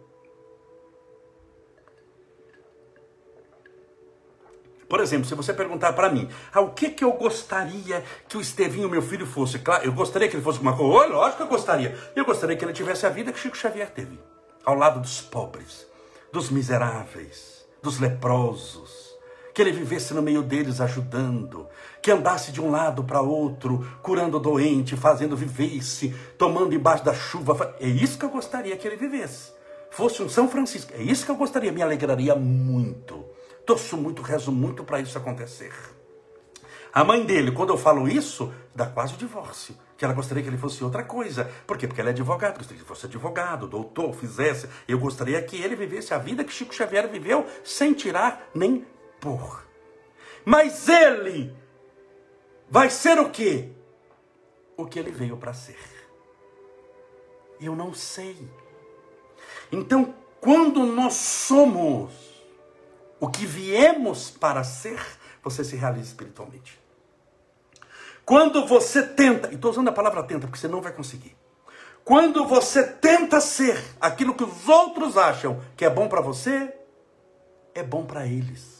[4.89, 8.41] Por exemplo, se você perguntar para mim, ah, o que, que eu gostaria que o
[8.41, 9.60] Estevinho, meu filho, fosse?
[9.60, 11.13] Claro, eu gostaria que ele fosse uma coisa.
[11.13, 11.95] Oh, lógico que eu gostaria.
[12.15, 14.19] Eu gostaria que ele tivesse a vida que Chico Xavier teve.
[14.65, 15.86] Ao lado dos pobres,
[16.34, 19.10] dos miseráveis, dos leprosos.
[19.54, 21.67] Que ele vivesse no meio deles ajudando.
[22.02, 27.13] Que andasse de um lado para outro, curando o doente, fazendo vivesse, tomando embaixo da
[27.13, 27.75] chuva.
[27.80, 29.52] É isso que eu gostaria que ele vivesse.
[29.91, 30.93] Fosse um São Francisco.
[30.95, 31.71] É isso que eu gostaria.
[31.71, 33.29] Me alegraria muito
[33.70, 35.72] torço muito, rezo muito para isso acontecer.
[36.92, 39.78] A mãe dele, quando eu falo isso, dá quase o divórcio.
[39.96, 41.52] Que ela gostaria que ele fosse outra coisa.
[41.68, 41.86] Por quê?
[41.86, 42.58] Porque ele é advogado.
[42.58, 44.68] Gostaria que ele fosse advogado, doutor, fizesse.
[44.88, 48.88] Eu gostaria que ele vivesse a vida que Chico Xavier viveu, sem tirar nem
[49.22, 49.64] pôr.
[50.44, 51.56] Mas ele
[52.72, 53.70] vai ser o quê?
[54.76, 55.78] O que ele veio para ser.
[57.62, 58.50] Eu não sei.
[59.72, 62.29] Então, quando nós somos
[63.20, 65.00] o que viemos para ser,
[65.44, 66.80] você se realiza espiritualmente.
[68.26, 71.36] Quando você tenta, e estou usando a palavra tenta porque você não vai conseguir.
[72.06, 76.74] Quando você tenta ser aquilo que os outros acham que é bom para você,
[77.74, 78.80] é bom para eles.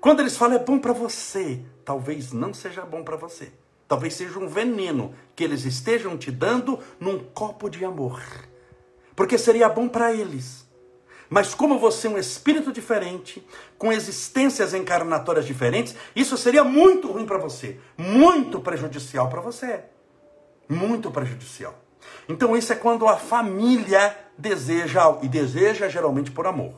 [0.00, 3.52] Quando eles falam é bom para você, talvez não seja bom para você.
[3.88, 8.22] Talvez seja um veneno que eles estejam te dando num copo de amor.
[9.16, 10.67] Porque seria bom para eles.
[11.30, 17.26] Mas como você é um espírito diferente, com existências encarnatórias diferentes, isso seria muito ruim
[17.26, 19.84] para você, muito prejudicial para você.
[20.68, 21.74] Muito prejudicial.
[22.28, 26.74] Então isso é quando a família deseja algo, e deseja geralmente por amor,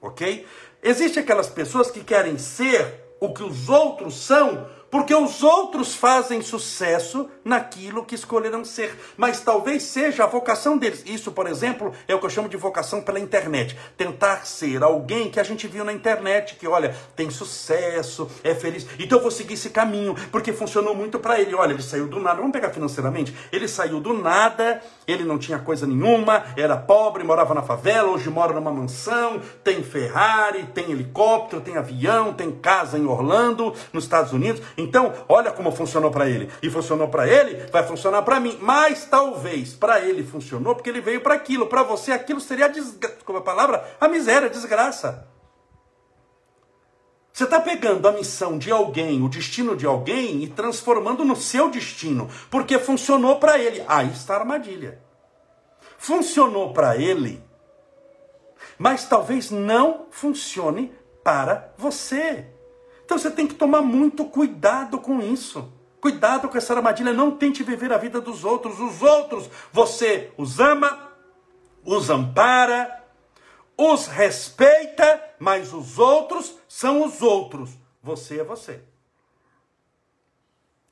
[0.00, 0.46] ok?
[0.82, 6.40] Existem aquelas pessoas que querem ser o que os outros são porque os outros fazem
[6.40, 11.02] sucesso naquilo que escolheram ser, mas talvez seja a vocação deles.
[11.04, 13.76] Isso, por exemplo, é o que eu chamo de vocação pela internet.
[13.96, 18.86] Tentar ser alguém que a gente viu na internet, que olha, tem sucesso, é feliz.
[18.96, 21.56] Então eu vou seguir esse caminho, porque funcionou muito para ele.
[21.56, 22.36] Olha, ele saiu do nada.
[22.36, 23.34] Vamos pegar financeiramente?
[23.50, 28.30] Ele saiu do nada, ele não tinha coisa nenhuma, era pobre, morava na favela, hoje
[28.30, 34.32] mora numa mansão, tem Ferrari, tem helicóptero, tem avião, tem casa em Orlando, nos Estados
[34.32, 34.62] Unidos.
[34.84, 36.50] Então, olha como funcionou para ele.
[36.62, 38.58] E funcionou para ele, vai funcionar para mim.
[38.60, 41.66] Mas talvez para ele funcionou porque ele veio para aquilo.
[41.66, 43.24] Para você, aquilo seria a.
[43.24, 43.84] Como a palavra?
[44.00, 45.26] A miséria, a desgraça.
[47.32, 51.68] Você está pegando a missão de alguém, o destino de alguém e transformando no seu
[51.68, 53.82] destino, porque funcionou para ele.
[53.88, 55.00] Aí está a armadilha.
[55.98, 57.42] Funcionou para ele,
[58.78, 60.92] mas talvez não funcione
[61.24, 62.53] para você.
[63.04, 65.72] Então você tem que tomar muito cuidado com isso.
[66.00, 67.12] Cuidado com essa armadilha.
[67.12, 68.80] Não tente viver a vida dos outros.
[68.80, 71.12] Os outros, você os ama,
[71.84, 73.04] os ampara,
[73.76, 77.70] os respeita, mas os outros são os outros.
[78.02, 78.82] Você é você.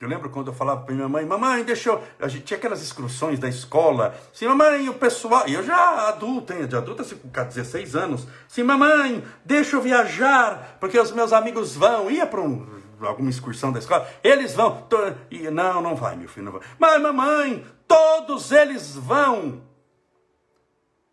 [0.02, 2.02] Eu lembro quando eu falava para minha mãe, mamãe, deixa eu.
[2.18, 4.16] A gente tinha aquelas excursões da escola.
[4.32, 5.44] Sim, mamãe, o pessoal.
[5.46, 6.66] E eu já adulto, hein?
[6.66, 8.26] De adulta, assim, com 16 anos.
[8.48, 12.10] Sim, mamãe, deixa eu viajar, porque os meus amigos vão.
[12.10, 12.66] Ia para um,
[13.00, 14.04] alguma excursão da escola.
[14.24, 14.88] Eles vão.
[15.30, 16.62] E, não, não vai, meu filho, não vai.
[16.80, 19.62] Mas, mamãe, todos eles vão.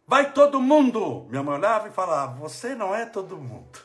[0.08, 1.28] Vai todo mundo.
[1.30, 3.78] Minha mãe olhava e falava: Você não é todo mundo.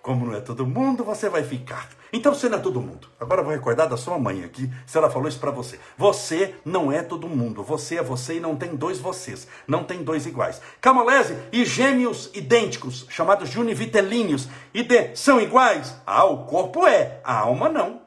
[0.00, 1.86] Como não é todo mundo, você vai ficar.
[2.12, 3.08] Então você não é todo mundo.
[3.18, 5.78] Agora eu vou recordar da sua mãe aqui, se ela falou isso para você.
[5.98, 7.62] Você não é todo mundo.
[7.62, 9.48] Você é você e não tem dois vocês.
[9.66, 10.60] Não tem dois iguais.
[10.80, 15.94] Camolese e gêmeos idênticos, chamados de univitelíneos, e de, são iguais?
[16.06, 18.02] Ah, o corpo é, a alma não.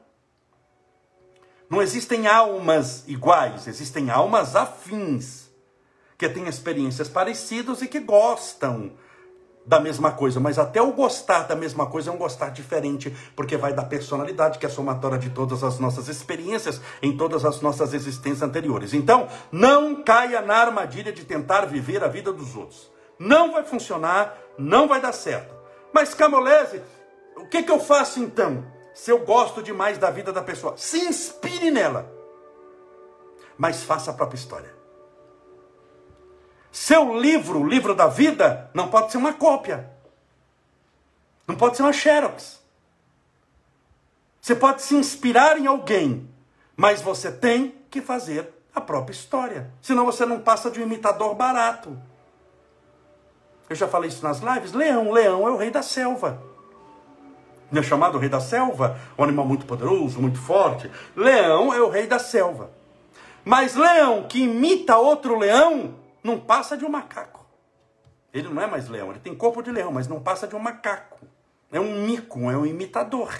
[1.68, 5.48] Não existem almas iguais, existem almas afins,
[6.18, 8.92] que têm experiências parecidas e que gostam
[9.64, 13.56] da mesma coisa, mas até o gostar da mesma coisa é um gostar diferente, porque
[13.56, 17.94] vai da personalidade, que é somatória de todas as nossas experiências em todas as nossas
[17.94, 18.94] existências anteriores.
[18.94, 22.90] Então, não caia na armadilha de tentar viver a vida dos outros.
[23.18, 25.54] Não vai funcionar, não vai dar certo.
[25.92, 26.82] Mas, Camolese,
[27.36, 28.64] o que, que eu faço então?
[28.94, 32.10] Se eu gosto demais da vida da pessoa, se inspire nela,
[33.56, 34.79] mas faça a própria história.
[36.72, 39.90] Seu livro, o livro da vida, não pode ser uma cópia.
[41.46, 42.60] Não pode ser uma xerox.
[44.40, 46.28] Você pode se inspirar em alguém,
[46.76, 49.70] mas você tem que fazer a própria história.
[49.82, 51.98] Senão você não passa de um imitador barato.
[53.68, 54.72] Eu já falei isso nas lives.
[54.72, 56.42] Leão, leão é o rei da selva.
[57.70, 58.98] Não é chamado rei da selva?
[59.16, 60.90] Um animal muito poderoso, muito forte.
[61.14, 62.70] Leão é o rei da selva.
[63.44, 67.46] Mas leão que imita outro leão não passa de um macaco.
[68.32, 70.60] Ele não é mais leão, ele tem corpo de leão, mas não passa de um
[70.60, 71.18] macaco.
[71.72, 73.32] É um mico, é um imitador.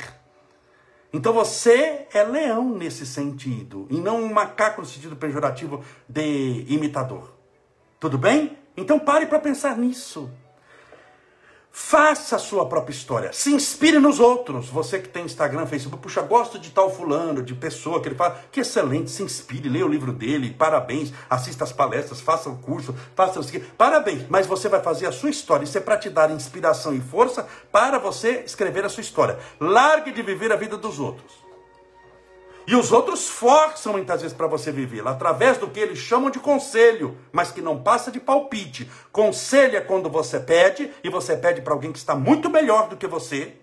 [1.13, 7.35] Então você é leão nesse sentido, e não um macaco no sentido pejorativo de imitador.
[7.99, 8.57] Tudo bem?
[8.77, 10.31] Então pare para pensar nisso.
[11.73, 13.33] Faça a sua própria história.
[13.33, 14.69] Se inspire nos outros.
[14.69, 18.41] Você que tem Instagram, Facebook, puxa, gosto de tal fulano, de pessoa que ele fala,
[18.51, 22.95] que excelente, se inspire, leia o livro dele, parabéns, assista as palestras, faça o curso,
[23.15, 24.25] faça o seguinte, parabéns.
[24.29, 25.65] Mas você vai fazer a sua história.
[25.65, 29.39] Isso é para te dar inspiração e força para você escrever a sua história.
[29.61, 31.40] Largue de viver a vida dos outros.
[32.71, 36.39] E os outros forçam muitas vezes para você viver, através do que eles chamam de
[36.39, 38.89] conselho, mas que não passa de palpite.
[39.11, 42.97] Conselho é quando você pede, e você pede para alguém que está muito melhor do
[42.97, 43.57] que você,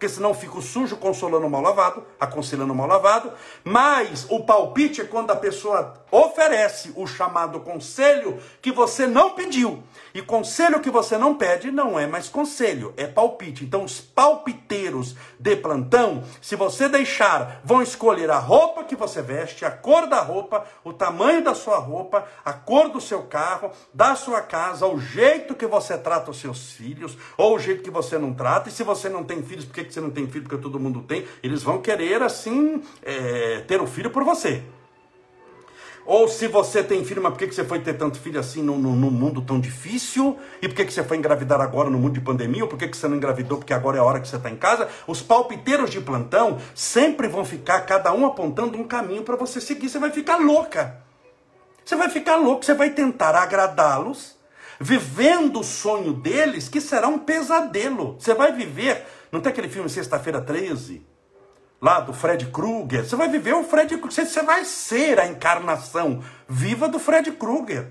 [0.00, 3.32] porque senão fica o sujo consolando o mal lavado, aconselhando o mal lavado.
[3.62, 9.82] Mas o palpite é quando a pessoa oferece o chamado conselho que você não pediu.
[10.14, 13.62] E conselho que você não pede não é mais conselho, é palpite.
[13.62, 19.66] Então, os palpiteiros de plantão, se você deixar, vão escolher a roupa que você veste,
[19.66, 24.16] a cor da roupa, o tamanho da sua roupa, a cor do seu carro, da
[24.16, 28.16] sua casa, o jeito que você trata os seus filhos, ou o jeito que você
[28.18, 28.70] não trata.
[28.70, 30.44] E se você não tem filhos, por que você não tem filho?
[30.44, 31.26] Porque todo mundo tem.
[31.42, 34.62] Eles vão querer, assim, é, ter um filho por você.
[36.06, 38.78] Ou se você tem filho, mas por que, você foi ter tanto filho assim num,
[38.78, 40.38] num mundo tão difícil?
[40.60, 42.62] E por que, que você foi engravidar agora no mundo de pandemia?
[42.62, 44.50] Ou por que, que você não engravidou porque agora é a hora que você está
[44.50, 44.88] em casa?
[45.06, 49.88] Os palpiteiros de plantão sempre vão ficar, cada um apontando um caminho para você seguir.
[49.88, 50.96] Você vai ficar louca.
[51.84, 54.36] Você vai ficar louco, você vai tentar agradá-los,
[54.78, 58.16] vivendo o sonho deles, que será um pesadelo.
[58.18, 59.06] Você vai viver.
[59.30, 61.06] Não tem aquele filme Sexta-feira 13?
[61.80, 66.22] lá do Fred Krueger, você vai viver o Fred Krueger, você vai ser a encarnação
[66.46, 67.90] viva do Fred Krueger.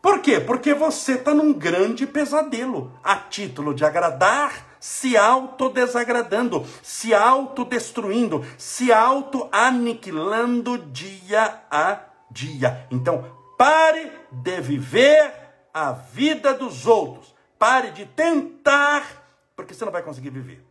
[0.00, 0.40] Por quê?
[0.40, 8.90] Porque você está num grande pesadelo, a título de agradar, se autodesagradando, se autodestruindo, se
[8.90, 11.98] auto-aniquilando dia a
[12.30, 12.86] dia.
[12.90, 13.26] Então,
[13.58, 15.34] pare de viver
[15.74, 17.34] a vida dos outros.
[17.58, 19.19] Pare de tentar,
[19.60, 20.64] porque você não vai conseguir viver.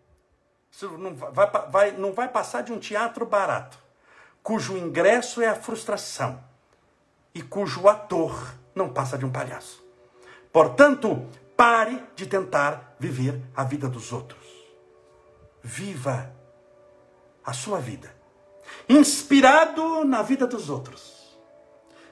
[0.72, 3.78] Isso não vai, vai, não vai passar de um teatro barato,
[4.42, 6.44] cujo ingresso é a frustração
[7.34, 9.84] e cujo ator não passa de um palhaço.
[10.52, 14.40] Portanto, pare de tentar viver a vida dos outros.
[15.62, 16.34] Viva
[17.46, 18.16] a sua vida,
[18.88, 21.38] inspirado na vida dos outros,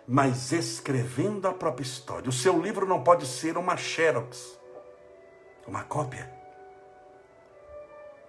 [0.08, 2.30] mas escrevendo a própria história.
[2.30, 4.60] O seu livro não pode ser uma xerox,
[5.66, 6.37] uma cópia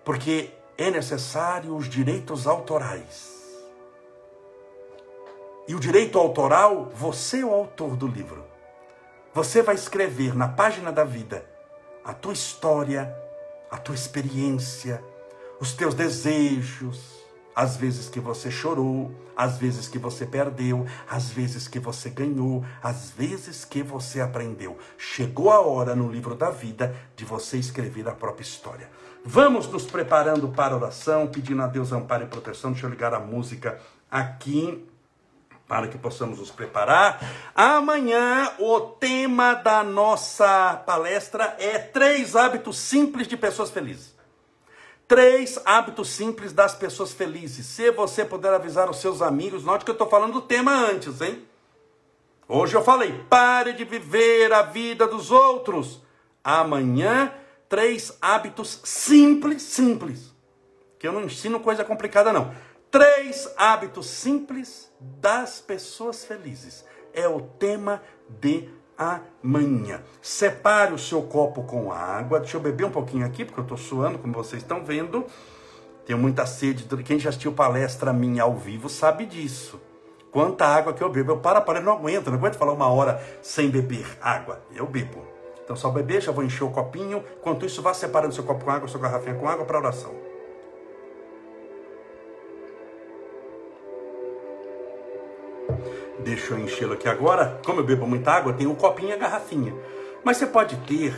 [0.09, 3.29] porque é necessário os direitos autorais.
[5.69, 8.43] E o direito autoral, você é o autor do livro.
[9.35, 11.45] Você vai escrever na página da vida
[12.03, 13.15] a tua história,
[13.71, 15.05] a tua experiência,
[15.61, 17.18] os teus desejos,
[17.59, 22.65] as vezes que você chorou, as vezes que você perdeu, as vezes que você ganhou,
[22.81, 24.79] as vezes que você aprendeu.
[24.97, 28.89] Chegou a hora no livro da vida de você escrever a própria história.
[29.25, 32.71] Vamos nos preparando para a oração, pedindo a Deus amparo e proteção.
[32.71, 34.87] Deixa eu ligar a música aqui
[35.67, 37.19] para que possamos nos preparar.
[37.57, 44.17] Amanhã o tema da nossa palestra é três hábitos simples de pessoas felizes.
[45.09, 47.65] Três hábitos simples das pessoas felizes.
[47.65, 51.23] Se você puder avisar os seus amigos, note que eu estou falando do tema antes,
[51.23, 51.49] hein?
[52.47, 56.03] Hoje eu falei, pare de viver a vida dos outros.
[56.45, 57.33] Amanhã,
[57.71, 60.35] três hábitos simples, simples.
[60.99, 62.55] Que eu não ensino coisa complicada, não.
[62.91, 66.85] Três hábitos simples das pessoas felizes.
[67.15, 68.69] É o tema de
[68.99, 70.03] amanhã.
[70.21, 72.41] Separe o seu copo com água.
[72.41, 75.25] Deixa eu beber um pouquinho aqui, porque eu estou suando, como vocês estão vendo.
[76.05, 76.85] Tenho muita sede.
[77.05, 79.81] Quem já assistiu palestra minha ao vivo sabe disso.
[80.33, 81.33] Quanta água que eu bebo.
[81.33, 82.31] Eu para, para, eu não aguento.
[82.31, 84.61] Não aguento falar uma hora sem beber água.
[84.75, 85.27] Eu bebo.
[85.63, 87.23] Então, só beber, já vou encher o copinho.
[87.39, 90.15] Enquanto isso, vá separando seu copo com água, sua garrafinha com água para oração.
[96.21, 97.61] Deixa eu enchê-lo aqui agora.
[97.65, 99.75] Como eu bebo muita água, tem um copinho e a garrafinha.
[100.25, 101.13] Mas você pode ter,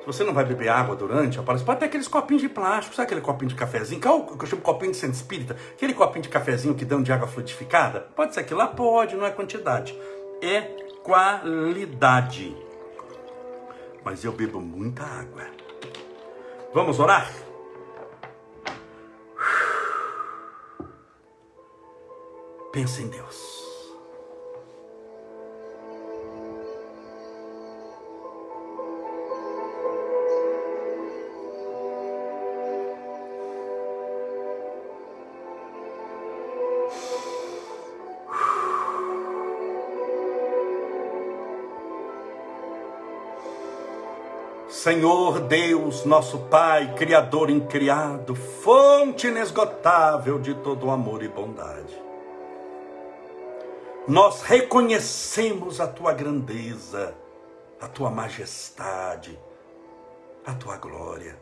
[0.00, 3.06] se você não vai beber água durante a pode ter aqueles copinhos de plástico, sabe
[3.06, 4.00] aquele copinho de cafezinho?
[4.00, 5.56] Que, é que eu chamo de copinho de centro espírita.
[5.74, 8.00] Aquele copinho de cafezinho que dão de água frutificada.
[8.16, 8.66] Pode ser aquilo lá?
[8.66, 9.96] Pode, não é quantidade.
[10.40, 10.60] É
[11.02, 12.56] qualidade.
[14.04, 15.46] Mas eu bebo muita água.
[16.72, 17.30] Vamos orar?
[22.72, 23.61] Pensa em Deus.
[44.82, 52.02] Senhor Deus, nosso Pai, Criador incriado, fonte inesgotável de todo amor e bondade.
[54.08, 57.14] Nós reconhecemos a tua grandeza,
[57.80, 59.38] a tua majestade,
[60.44, 61.40] a tua glória.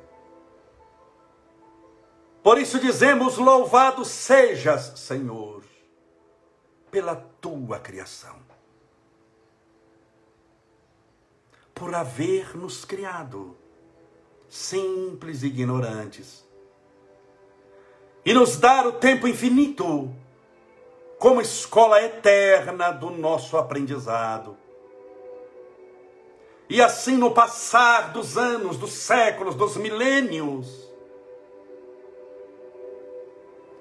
[2.42, 5.62] Por isso dizemos: Louvado sejas, Senhor,
[6.90, 8.49] pela tua criação.
[11.80, 13.56] Por haver nos criado,
[14.50, 16.44] simples e ignorantes,
[18.22, 20.14] e nos dar o tempo infinito
[21.18, 24.58] como escola eterna do nosso aprendizado.
[26.68, 30.86] E assim, no passar dos anos, dos séculos, dos milênios,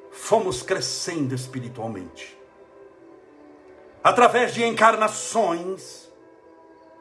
[0.09, 2.39] fomos crescendo espiritualmente.
[4.01, 6.09] Através de encarnações,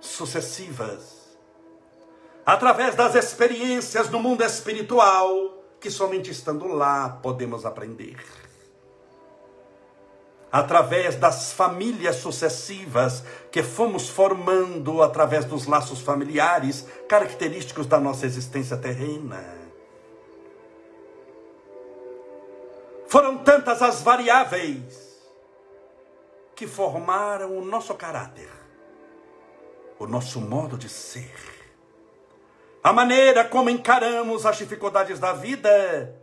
[0.01, 1.37] sucessivas.
[2.45, 8.17] Através das experiências no mundo espiritual, que somente estando lá podemos aprender.
[10.51, 13.23] Através das famílias sucessivas
[13.53, 19.45] que fomos formando através dos laços familiares característicos da nossa existência terrena.
[23.07, 25.19] Foram tantas as variáveis
[26.57, 28.58] que formaram o nosso caráter
[29.99, 31.35] o nosso modo de ser,
[32.83, 36.15] a maneira como encaramos as dificuldades da vida,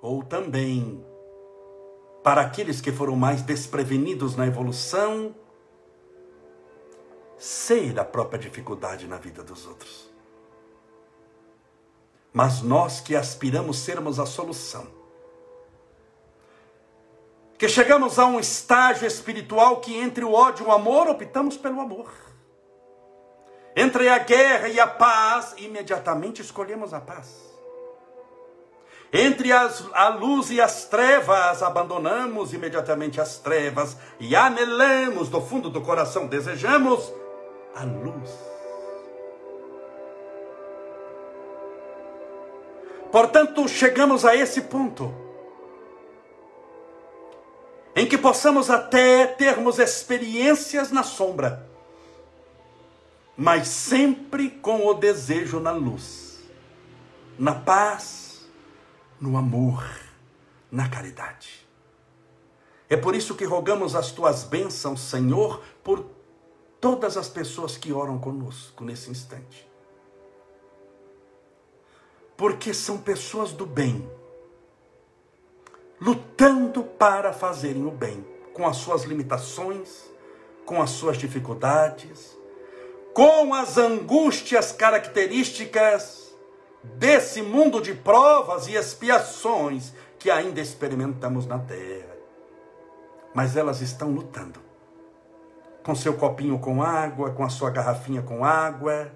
[0.00, 1.04] ou também
[2.22, 5.34] para aqueles que foram mais desprevenidos na evolução,
[7.36, 10.10] ser a própria dificuldade na vida dos outros.
[12.32, 14.86] Mas nós que aspiramos sermos a solução,
[17.58, 21.80] que chegamos a um estágio espiritual que entre o ódio e o amor optamos pelo
[21.80, 22.12] amor.
[23.76, 27.52] Entre a guerra e a paz, imediatamente escolhemos a paz.
[29.12, 35.70] Entre as, a luz e as trevas, abandonamos imediatamente as trevas e anelamos do fundo
[35.70, 37.12] do coração, desejamos
[37.76, 38.30] a luz.
[43.12, 45.23] Portanto, chegamos a esse ponto
[47.94, 51.68] em que possamos até termos experiências na sombra,
[53.36, 56.40] mas sempre com o desejo na luz,
[57.38, 58.46] na paz,
[59.20, 59.88] no amor,
[60.70, 61.64] na caridade.
[62.88, 66.04] É por isso que rogamos as tuas bênçãos, Senhor, por
[66.80, 69.66] todas as pessoas que oram conosco nesse instante.
[72.36, 74.08] Porque são pessoas do bem
[76.00, 80.10] lutando para fazerem o bem, com as suas limitações,
[80.64, 82.36] com as suas dificuldades,
[83.12, 86.34] com as angústias características
[86.82, 92.14] desse mundo de provas e expiações que ainda experimentamos na terra.
[93.34, 94.60] Mas elas estão lutando.
[95.82, 99.12] Com seu copinho com água, com a sua garrafinha com água,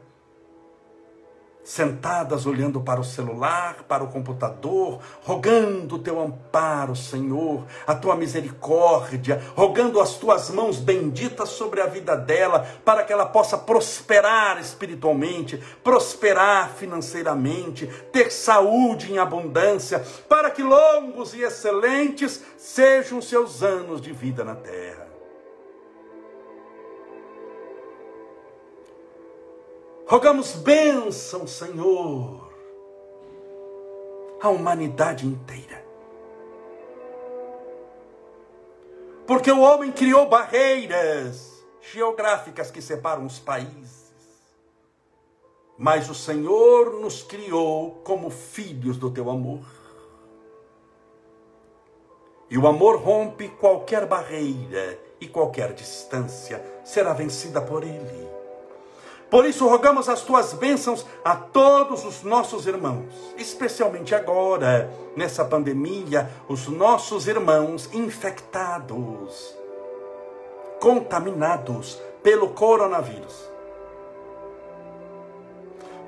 [1.68, 8.16] sentadas olhando para o celular, para o computador, rogando o teu amparo, Senhor, a tua
[8.16, 14.58] misericórdia, rogando as tuas mãos benditas sobre a vida dela, para que ela possa prosperar
[14.58, 24.00] espiritualmente, prosperar financeiramente, ter saúde em abundância, para que longos e excelentes sejam seus anos
[24.00, 25.07] de vida na terra.
[30.08, 32.50] Rogamos bênção, Senhor,
[34.40, 35.84] à humanidade inteira.
[39.26, 44.14] Porque o homem criou barreiras geográficas que separam os países.
[45.76, 49.66] Mas o Senhor nos criou como filhos do teu amor.
[52.48, 58.27] E o amor rompe qualquer barreira e qualquer distância será vencida por ele.
[59.30, 66.30] Por isso, rogamos as tuas bênçãos a todos os nossos irmãos, especialmente agora, nessa pandemia,
[66.48, 69.54] os nossos irmãos infectados,
[70.80, 73.48] contaminados pelo coronavírus.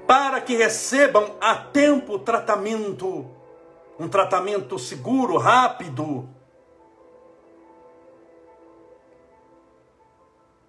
[0.07, 3.27] Para que recebam a tempo tratamento,
[3.99, 6.27] um tratamento seguro, rápido,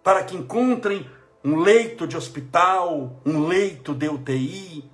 [0.03, 1.09] para que encontrem
[1.43, 4.89] um leito de hospital, um leito de UTI,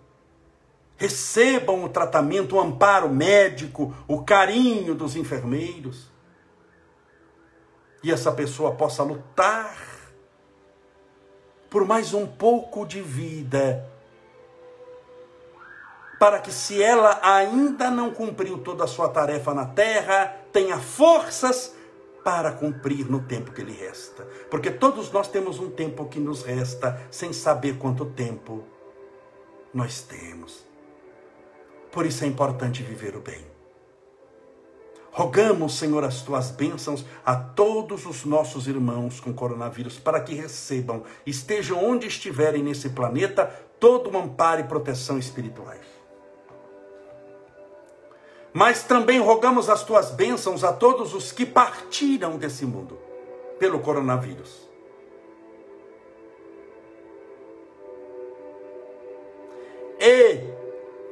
[0.96, 6.10] recebam o tratamento, o amparo médico, o carinho dos enfermeiros,
[8.04, 9.88] e essa pessoa possa lutar
[11.70, 13.86] por mais um pouco de vida,
[16.18, 21.76] para que, se ela ainda não cumpriu toda a sua tarefa na terra, tenha forças
[22.28, 24.28] para cumprir no tempo que lhe resta.
[24.52, 28.66] Porque todos nós temos um tempo que nos resta sem saber quanto tempo
[29.74, 30.66] nós temos.
[31.90, 33.46] Por isso é importante viver o bem.
[35.10, 41.04] Rogamos, Senhor, as tuas bênçãos a todos os nossos irmãos com coronavírus, para que recebam,
[41.26, 43.46] estejam onde estiverem nesse planeta,
[43.80, 45.97] todo o amparo e proteção espirituais
[48.58, 52.98] mas também rogamos as tuas bênçãos a todos os que partiram desse mundo
[53.60, 54.68] pelo coronavírus.
[60.00, 60.40] E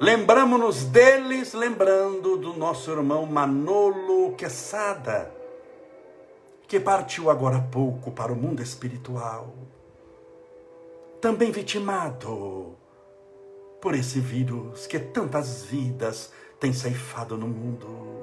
[0.01, 5.31] lembramos-nos deles, lembrando do nosso irmão Manolo Quesada,
[6.67, 9.53] que partiu agora há pouco para o mundo espiritual,
[11.21, 12.75] também vitimado
[13.79, 18.15] por esse vírus que tantas vidas tem ceifado no mundo.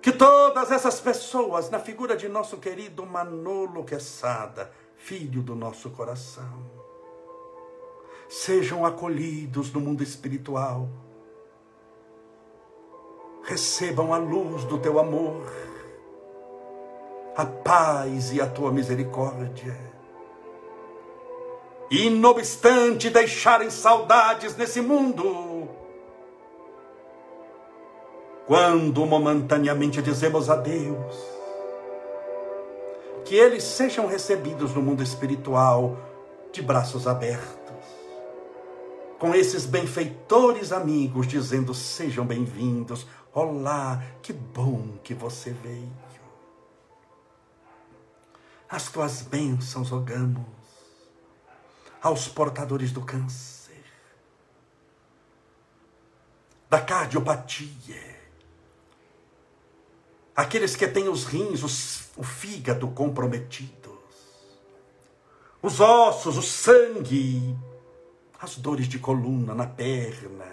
[0.00, 6.70] Que todas essas pessoas, na figura de nosso querido Manolo Quesada, filho do nosso coração,
[8.28, 10.88] sejam acolhidos no mundo espiritual,
[13.44, 15.50] recebam a luz do teu amor,
[17.36, 19.74] a paz e a tua misericórdia.
[21.90, 25.53] E, não obstante deixarem saudades nesse mundo,
[28.46, 31.16] quando momentaneamente dizemos adeus,
[33.24, 35.96] que eles sejam recebidos no mundo espiritual
[36.52, 37.54] de braços abertos,
[39.18, 46.04] com esses benfeitores amigos dizendo: sejam bem-vindos, olá, que bom que você veio.
[48.68, 50.44] As tuas bênçãos rogamos
[52.02, 53.82] aos portadores do câncer,
[56.68, 58.13] da cardiopatia,
[60.34, 63.92] aqueles que têm os rins, os, o fígado comprometidos,
[65.62, 67.56] os ossos, o sangue,
[68.40, 70.52] as dores de coluna na perna,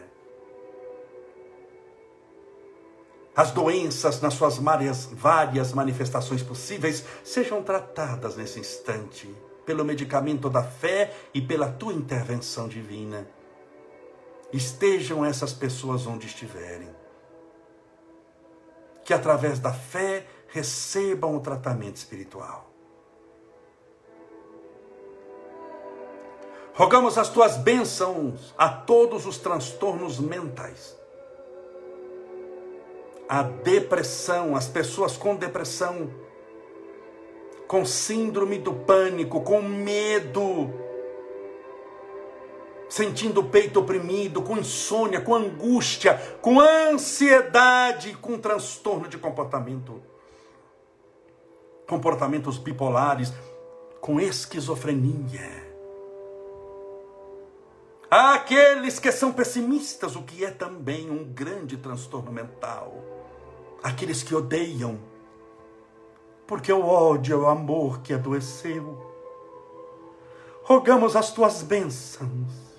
[3.35, 9.33] as doenças nas suas várias, várias manifestações possíveis sejam tratadas nesse instante
[9.65, 13.27] pelo medicamento da fé e pela tua intervenção divina.
[14.51, 16.89] Estejam essas pessoas onde estiverem
[19.03, 22.69] que através da fé recebam o tratamento espiritual.
[26.73, 30.97] Rogamos as tuas bênçãos a todos os transtornos mentais,
[33.27, 36.09] a depressão, as pessoas com depressão,
[37.67, 40.80] com síndrome do pânico, com medo,
[42.91, 50.03] sentindo o peito oprimido, com insônia, com angústia, com ansiedade, com transtorno de comportamento,
[51.87, 53.31] comportamentos bipolares,
[54.01, 55.71] com esquizofrenia.
[58.09, 62.93] Há aqueles que são pessimistas, o que é também um grande transtorno mental.
[63.81, 64.99] Aqueles que odeiam,
[66.45, 69.09] porque o ódio é o amor que adoeceu.
[70.63, 72.70] Rogamos as tuas bênçãos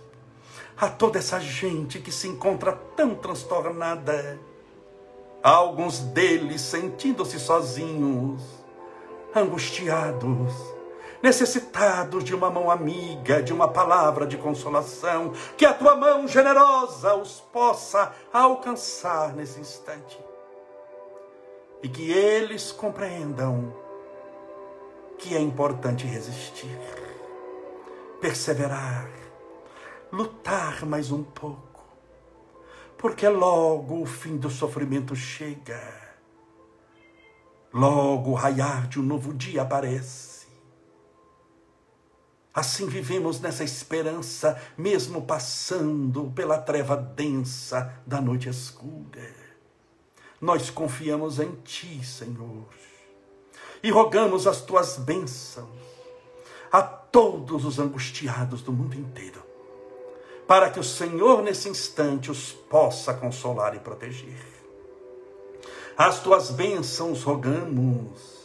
[0.77, 4.39] a toda essa gente que se encontra tão transtornada.
[5.43, 8.43] Alguns deles sentindo-se sozinhos,
[9.35, 10.53] angustiados,
[11.23, 17.15] necessitados de uma mão amiga, de uma palavra de consolação, que a tua mão generosa
[17.15, 20.19] os possa alcançar nesse instante.
[21.83, 23.75] E que eles compreendam
[25.19, 26.79] que é importante resistir,
[28.21, 29.22] perseverar,
[30.13, 31.83] lutar mais um pouco,
[32.99, 35.83] porque logo o fim do sofrimento chega,
[37.73, 40.47] logo o raiar de um novo dia aparece.
[42.55, 49.35] Assim vivemos nessa esperança, mesmo passando pela treva densa da noite escura.
[50.39, 52.69] Nós confiamos em Ti, Senhor,
[53.83, 55.71] e rogamos as Tuas bênçãos
[56.71, 59.52] a todos os angustiados do mundo inteiro
[60.47, 64.53] para que o Senhor, nesse instante, os possa consolar e proteger.
[65.97, 68.43] As tuas bênçãos rogamos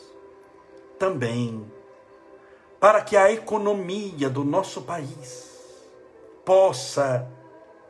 [0.99, 1.65] também
[2.79, 5.47] para que a economia do nosso país
[6.45, 7.27] possa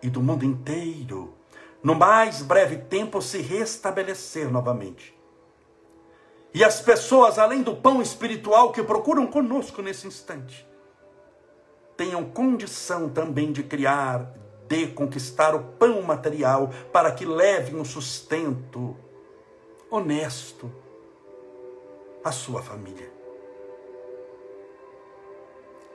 [0.01, 1.33] e do mundo inteiro,
[1.83, 5.17] no mais breve tempo, se restabelecer novamente.
[6.53, 10.66] E as pessoas, além do pão espiritual que procuram conosco nesse instante,
[11.97, 14.31] tenham condição também de criar,
[14.69, 18.95] de conquistar o pão material, para que levem um sustento
[19.89, 20.71] honesto
[22.23, 23.11] à sua família.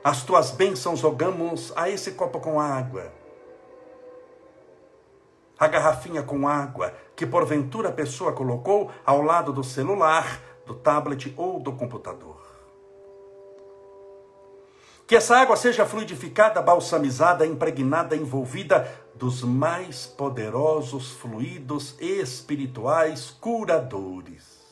[0.03, 3.09] As tuas bênçãos jogamos a esse copo com água,
[5.57, 11.33] a garrafinha com água que porventura a pessoa colocou ao lado do celular, do tablet
[11.37, 12.42] ou do computador.
[15.05, 24.63] Que essa água seja fluidificada, balsamizada, impregnada, envolvida dos mais poderosos fluidos espirituais curadores.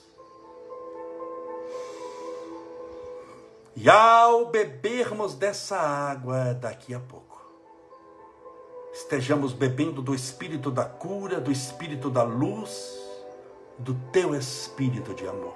[3.76, 7.42] E ao bebermos dessa água daqui a pouco,
[8.94, 13.00] estejamos bebendo do espírito da cura, do espírito da luz,
[13.78, 15.56] do teu espírito de amor.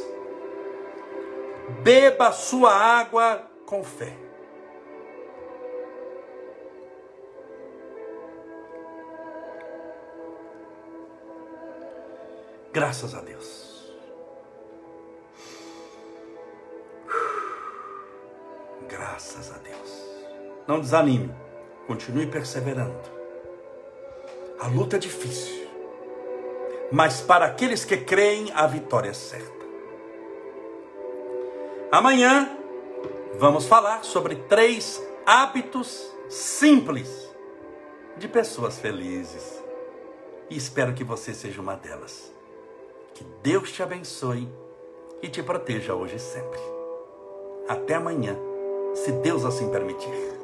[1.83, 4.15] beba sua água com fé.
[12.73, 13.91] Graças a Deus.
[18.87, 20.05] Graças a Deus.
[20.67, 21.33] Não desanime.
[21.85, 23.01] Continue perseverando.
[24.59, 25.67] A luta é difícil.
[26.91, 29.60] Mas para aqueles que creem, a vitória é certa.
[31.91, 32.49] Amanhã
[33.37, 37.29] vamos falar sobre três hábitos simples
[38.15, 39.61] de pessoas felizes.
[40.49, 42.31] E espero que você seja uma delas.
[43.13, 44.47] Que Deus te abençoe
[45.21, 46.61] e te proteja hoje e sempre.
[47.67, 48.37] Até amanhã,
[48.95, 50.40] se Deus assim permitir.